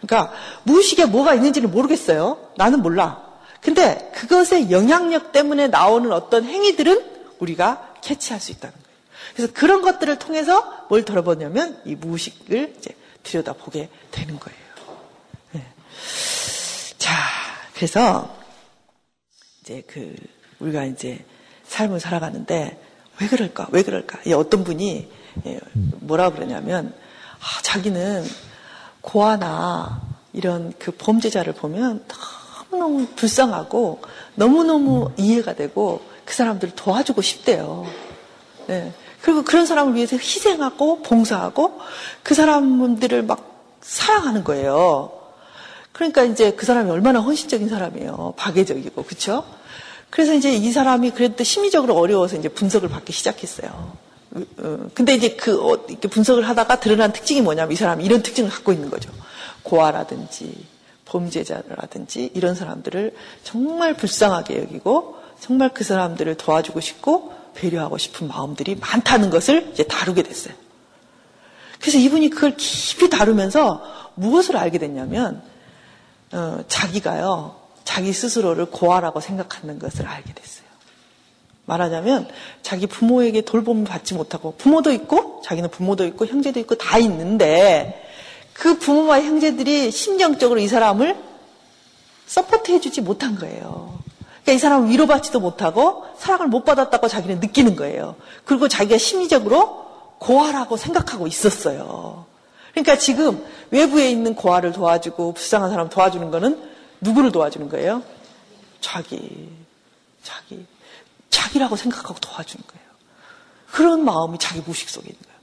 [0.00, 0.32] 그러니까
[0.62, 2.52] 무의식에 뭐가 있는지는 모르겠어요.
[2.56, 3.20] 나는 몰라.
[3.60, 7.04] 근데 그것의 영향력 때문에 나오는 어떤 행위들은
[7.40, 8.88] 우리가 캐치할 수 있다는 거예요.
[9.34, 12.94] 그래서 그런 것들을 통해서 뭘 들어보냐면 이 무의식을 이제
[13.28, 14.60] 들여다보게 되는 거예요.
[15.52, 15.66] 네.
[16.96, 17.12] 자,
[17.74, 18.34] 그래서
[19.60, 20.14] 이제 그
[20.60, 21.24] 우리가 이제
[21.64, 22.80] 삶을 살아가는데
[23.20, 23.68] 왜 그럴까?
[23.70, 24.20] 왜 그럴까?
[24.34, 25.10] 어떤 분이
[25.46, 25.60] 예,
[26.00, 26.94] 뭐라 그러냐면
[27.38, 28.24] 아, 자기는
[29.02, 30.02] 고아나
[30.32, 32.04] 이런 그 범죄자를 보면
[32.70, 34.02] 너무너무 불쌍하고
[34.36, 37.86] 너무너무 이해가 되고 그 사람들을 도와주고 싶대요.
[38.66, 38.92] 네.
[39.22, 41.80] 그리고 그런 사람을 위해서 희생하고 봉사하고
[42.22, 45.12] 그 사람들을 막 사랑하는 거예요.
[45.92, 48.34] 그러니까 이제 그 사람이 얼마나 헌신적인 사람이에요.
[48.36, 49.44] 박애적이고, 그쵸?
[50.10, 53.92] 그래서 이제 이 사람이 그래도 심리적으로 어려워서 이제 분석을 받기 시작했어요.
[54.94, 58.72] 근데 이제 그, 어, 이렇게 분석을 하다가 드러난 특징이 뭐냐면 이 사람이 이런 특징을 갖고
[58.72, 59.10] 있는 거죠.
[59.64, 60.54] 고아라든지,
[61.04, 69.30] 범죄자라든지 이런 사람들을 정말 불쌍하게 여기고 정말 그 사람들을 도와주고 싶고 배려하고 싶은 마음들이 많다는
[69.30, 70.54] 것을 이제 다루게 됐어요.
[71.80, 73.82] 그래서 이분이 그걸 깊이 다루면서
[74.14, 75.42] 무엇을 알게 됐냐면
[76.32, 80.68] 어, 자기가요, 자기 스스로를 고아라고 생각하는 것을 알게 됐어요.
[81.64, 82.28] 말하자면
[82.62, 88.06] 자기 부모에게 돌봄을 받지 못하고 부모도 있고 자기는 부모도 있고 형제도 있고 다 있는데
[88.54, 91.16] 그 부모와 형제들이 심정적으로 이 사람을
[92.26, 93.98] support 해주지 못한 거예요.
[94.48, 98.16] 그러니까 이 사람은 위로받지도 못하고 사랑을 못 받았다고 자기는 느끼는 거예요.
[98.46, 99.84] 그리고 자기가 심리적으로
[100.20, 102.24] 고아라고 생각하고 있었어요.
[102.72, 106.70] 그러니까 지금 외부에 있는 고아를 도와주고 불쌍한 사람 도와주는 거는
[107.02, 108.02] 누구를 도와주는 거예요?
[108.80, 109.50] 자기,
[110.22, 110.64] 자기,
[111.28, 112.88] 자기라고 생각하고 도와주는 거예요.
[113.70, 115.38] 그런 마음이 자기 무식 속에 있는 거예요.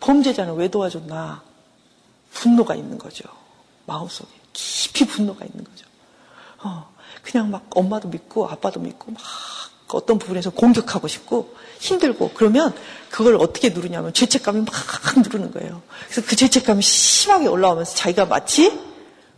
[0.00, 1.42] 범죄자는 왜 도와줬나?
[2.32, 3.22] 분노가 있는 거죠.
[3.86, 4.30] 마음속에.
[4.52, 5.86] 깊이 분노가 있는 거죠.
[6.64, 6.92] 어,
[7.22, 9.22] 그냥 막 엄마도 믿고 아빠도 믿고 막
[9.88, 12.74] 어떤 부분에서 공격하고 싶고 힘들고 그러면
[13.10, 14.74] 그걸 어떻게 누르냐면 죄책감이 막
[15.16, 15.82] 누르는 거예요.
[16.08, 18.78] 그래서 그 죄책감이 심하게 올라오면서 자기가 마치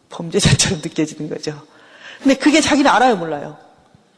[0.08, 1.60] 범죄자처럼 느껴지는 거죠.
[2.22, 3.56] 근데 그게 자기는 알아요, 몰라요?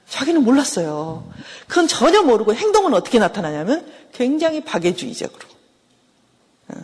[0.09, 1.31] 자기는 몰랐어요.
[1.69, 5.49] 그건 전혀 모르고 행동은 어떻게 나타나냐면 굉장히 박애주의적으로.
[6.69, 6.75] 어,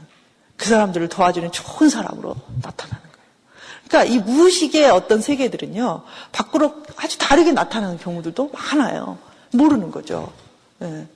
[0.57, 3.08] 그 사람들을 도와주는 좋은 사람으로 나타나는.
[3.89, 9.19] 그러니까 이 무의식의 어떤 세계들은요, 밖으로 아주 다르게 나타나는 경우들도 많아요.
[9.53, 10.31] 모르는 거죠.
[10.83, 11.07] 예.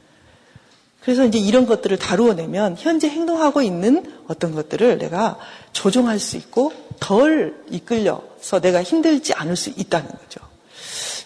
[1.02, 5.36] 그래서 이제 이런 것들을 다루어내면 현재 행동하고 있는 어떤 것들을 내가
[5.72, 10.40] 조정할 수 있고 덜 이끌려서 내가 힘들지 않을 수 있다는 거죠.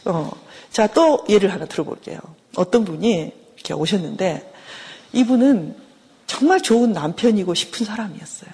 [0.07, 0.30] 어,
[0.70, 2.18] 자, 또 예를 하나 들어볼게요.
[2.57, 4.53] 어떤 분이 이렇게 오셨는데
[5.12, 5.76] 이분은
[6.26, 8.51] 정말 좋은 남편이고 싶은 사람이었어요.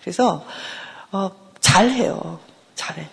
[0.00, 0.46] 그래서
[1.10, 2.38] 어, 잘해요.
[2.76, 3.08] 잘해.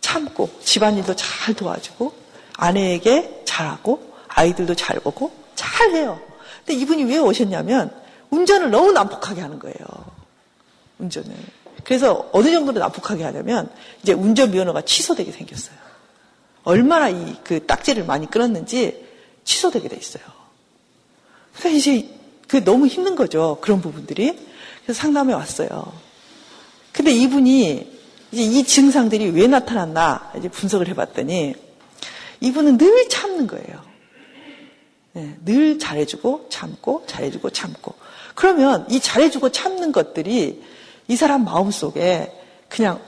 [0.00, 2.12] 참고 집안일도 잘 도와주고
[2.56, 6.18] 아내에게 잘하고 아이들도 잘 보고 잘해요.
[6.64, 7.92] 근데 이분이 왜 오셨냐면
[8.30, 9.76] 운전을 너무 난폭하게 하는 거예요.
[10.98, 11.30] 운전을.
[11.84, 13.70] 그래서 어느 정도로 난폭하게 하냐면
[14.02, 15.76] 이제 운전면허가 취소되게 생겼어요.
[16.64, 19.04] 얼마나 이 그 딱지를 많이 끊었는지
[19.44, 20.22] 취소되게 돼 있어요.
[21.58, 22.08] 그러니까 이제
[22.48, 23.58] 그 너무 힘든 거죠.
[23.60, 24.38] 그런 부분들이.
[24.84, 25.92] 그래서 상담에 왔어요.
[26.92, 28.00] 근데 이분이
[28.32, 31.54] 이제 이 증상들이 왜 나타났나 이제 분석을 해봤더니
[32.40, 33.90] 이분은 늘 참는 거예요.
[35.12, 37.94] 네, 늘 잘해주고 참고 잘해주고 참고.
[38.34, 40.62] 그러면 이 잘해주고 참는 것들이
[41.08, 42.32] 이 사람 마음 속에
[42.68, 43.00] 그냥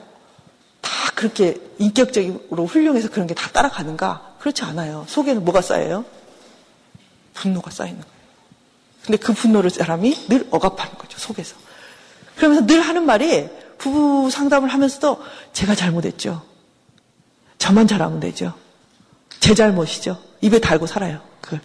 [0.80, 4.36] 다 그렇게 인격적으로 훌륭해서 그런 게 다 따라가는가?
[4.40, 5.04] 그렇지 않아요.
[5.08, 6.04] 속에는 뭐가 쌓여요?
[7.34, 8.12] 분노가 쌓이는 거예요.
[9.04, 11.56] 근데 그 분노를 사람이 늘 억압하는 거죠, 속에서.
[12.36, 13.48] 그러면서 늘 하는 말이
[13.82, 15.20] 부부 상담을 하면서도
[15.52, 16.40] 제가 잘못했죠.
[17.58, 18.54] 저만 잘하면 되죠.
[19.40, 20.22] 제 잘못이죠.
[20.40, 21.20] 입에 달고 살아요.
[21.40, 21.60] 그걸.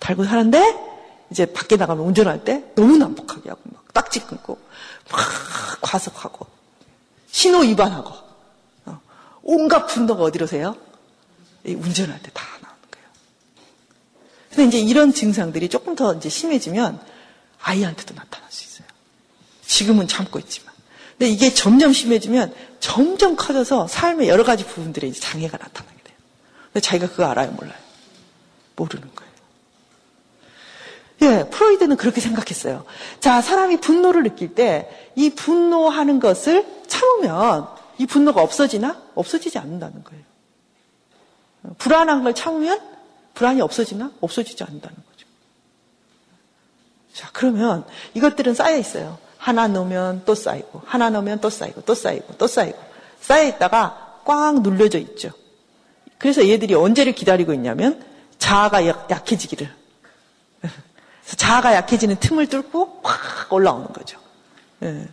[0.00, 0.74] 달고 사는데
[1.30, 4.58] 이제 밖에 나가면 운전할 때 너무 난폭하게 하고 막 딱지 끊고
[5.12, 5.20] 막
[5.80, 6.46] 과속하고
[7.30, 8.12] 신호 위반하고
[8.86, 9.00] 어.
[9.42, 10.76] 온갖 분노가 어디로 세요?
[11.64, 13.06] 운전할 때 다 나오는 거예요.
[14.48, 17.00] 근데 이제 이런 증상들이 조금 더 이제 심해지면
[17.62, 18.88] 아이한테도 나타날 수 있어요.
[19.64, 20.69] 지금은 참고 있지만.
[21.20, 26.16] 근데 이게 점점 심해지면 점점 커져서 삶의 여러 가지 부분들에 이제 장애가 나타나게 돼요.
[26.72, 27.76] 근데 자기가 그거 알아요, 몰라요?
[28.74, 29.30] 모르는 거예요.
[31.22, 32.86] 예, 프로이드는 그렇게 생각했어요.
[33.20, 37.68] 자, 사람이 분노를 느낄 때 이 분노하는 것을 참으면
[37.98, 39.02] 이 분노가 없어지나?
[39.14, 40.24] 없어지지 않는다는 거예요.
[41.76, 42.80] 불안한 걸 참으면
[43.34, 44.12] 불안이 없어지나?
[44.22, 45.26] 없어지지 않는다는 거죠.
[47.12, 49.18] 자, 그러면 이것들은 쌓여 있어요.
[49.40, 52.78] 하나 넣으면 또 쌓이고, 하나 넣으면 또 쌓이고, 또 쌓이고, 또 쌓이고,
[53.22, 55.30] 쌓여 있다가 꽉 눌려져 있죠.
[56.18, 58.04] 그래서 얘들이 언제를 기다리고 있냐면
[58.38, 59.66] 자아가 약 해지기를.
[60.60, 64.18] 그래서 자아가 약해지는 틈을 뚫고 확 올라오는 거죠.
[64.82, 65.08] 예.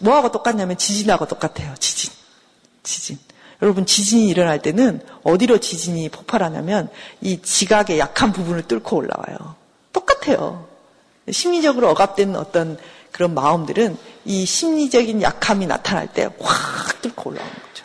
[0.00, 1.74] 뭐하고 똑같냐면 지진하고 똑같아요.
[1.78, 2.12] 지진.
[2.82, 3.18] 지진.
[3.62, 6.90] 여러분 지진이 일어날 때는 어디로 지진이 폭발하냐면
[7.22, 9.54] 이 지각의 약한 부분을 뚫고 올라와요.
[9.94, 10.68] 똑같아요.
[11.30, 12.78] 심리적으로 억압된 어떤
[13.16, 13.96] 그런 마음들은
[14.26, 17.84] 이 심리적인 약함이 나타날 때 확 뚫고 올라오는 거죠.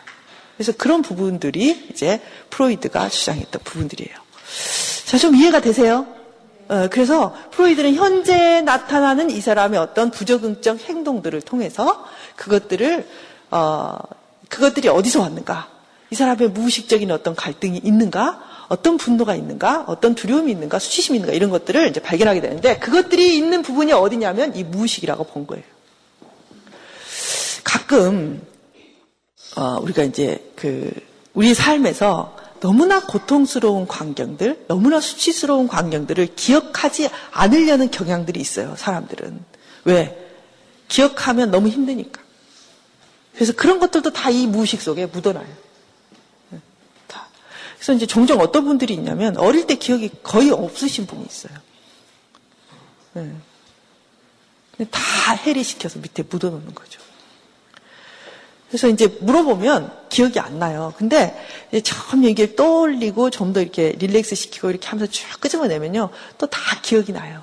[0.56, 2.20] 그래서 그런 부분들이 이제
[2.50, 4.14] 프로이드가 주장했던 부분들이에요.
[5.06, 6.06] 자, 좀 이해가 되세요?
[6.68, 12.04] 어, 그래서 프로이드는 현재 나타나는 이 사람의 어떤 부적응적 행동들을 통해서
[12.36, 13.08] 그것들을
[13.50, 13.96] 어,
[14.50, 15.68] 그것들이 어디서 왔는가?
[16.10, 18.51] 이 사람의 무의식적인 어떤 갈등이 있는가?
[18.72, 19.84] 어떤 분노가 있는가?
[19.86, 20.78] 어떤 두려움이 있는가?
[20.78, 21.34] 수치심이 있는가?
[21.34, 25.62] 이런 것들을 이제 발견하게 되는데 그것들이 있는 부분이 어디냐면 이 무의식이라고 본 거예요.
[27.62, 28.40] 가끔
[29.56, 30.90] 어, 우리가 이제 그
[31.34, 39.38] 우리 삶에서 너무나 고통스러운 광경들, 너무나 수치스러운 광경들을 기억하지 않으려는 경향들이 있어요, 사람들은.
[39.84, 40.16] 왜?
[40.88, 42.22] 기억하면 너무 힘드니까.
[43.34, 45.71] 그래서 그런 것들도 다 이 무의식 속에 묻어나요.
[47.82, 51.52] 그래서 이제 종종 어떤 분들이 있냐면 어릴 때 기억이 거의 없으신 분이 있어요.
[53.14, 53.32] 네.
[54.88, 57.00] 다 해리시켜서 밑에 묻어놓는 거죠.
[58.68, 60.94] 그래서 이제 물어보면 기억이 안 나요.
[60.96, 61.36] 근데
[61.82, 66.08] 처음 얘기를 떠올리고 좀 더 이렇게 릴렉스 시키고 이렇게 하면서 쭉 끄집어내면요.
[66.38, 67.42] 또 다 기억이 나요.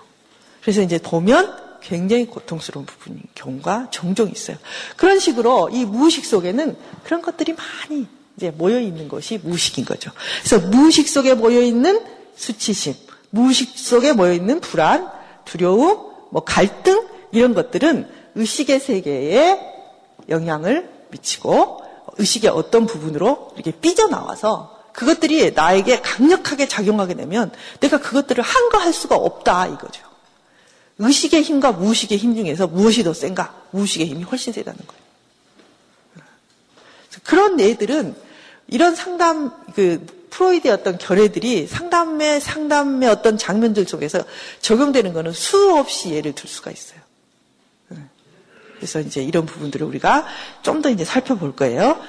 [0.62, 4.56] 그래서 이제 보면 굉장히 고통스러운 부분인 경우가 종종 있어요.
[4.96, 8.08] 그런 식으로 이 무의식 속에는 그런 것들이 많이
[8.40, 10.12] 이제 모여 있는 것이 무의식인 거죠.
[10.42, 12.02] 그래서 무의식 속에 모여 있는
[12.38, 12.96] 수치심,
[13.32, 15.12] 무의식 속에 모여 있는 불안,
[15.44, 19.60] 두려움, 뭐 갈등 이런 것들은 의식의 세계에
[20.30, 21.84] 영향을 미치고
[22.18, 29.68] 의식의 어떤 부분으로 이렇게 삐져나와서 그것들이 나에게 강력하게 작용하게 되면 내가 그것들을 한거할 수가 없다
[29.68, 30.02] 이거죠.
[30.98, 33.54] 의식의 힘과 무의식의 힘 중에서 무엇이 더 센가?
[33.72, 35.00] 무의식의 힘이 훨씬 세다는 거예요.
[37.24, 38.29] 그런 애들은
[38.70, 44.24] 이런 상담 그 프로이드의 어떤 결례들이 상담의 상담의 어떤 장면들 속에서
[44.61, 46.99] 적용되는 것은 수없이 예를 들 수가 있어요.
[48.78, 50.26] 그래서 이제 이런 부분들을 우리가
[50.61, 51.99] 좀 더 이제 살펴볼 거예요.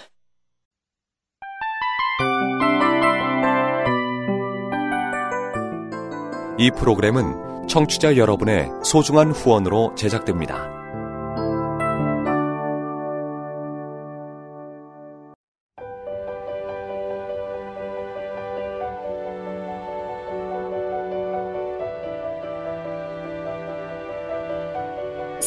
[6.58, 10.79] 이 프로그램은 청취자 여러분의 소중한 후원으로 제작됩니다.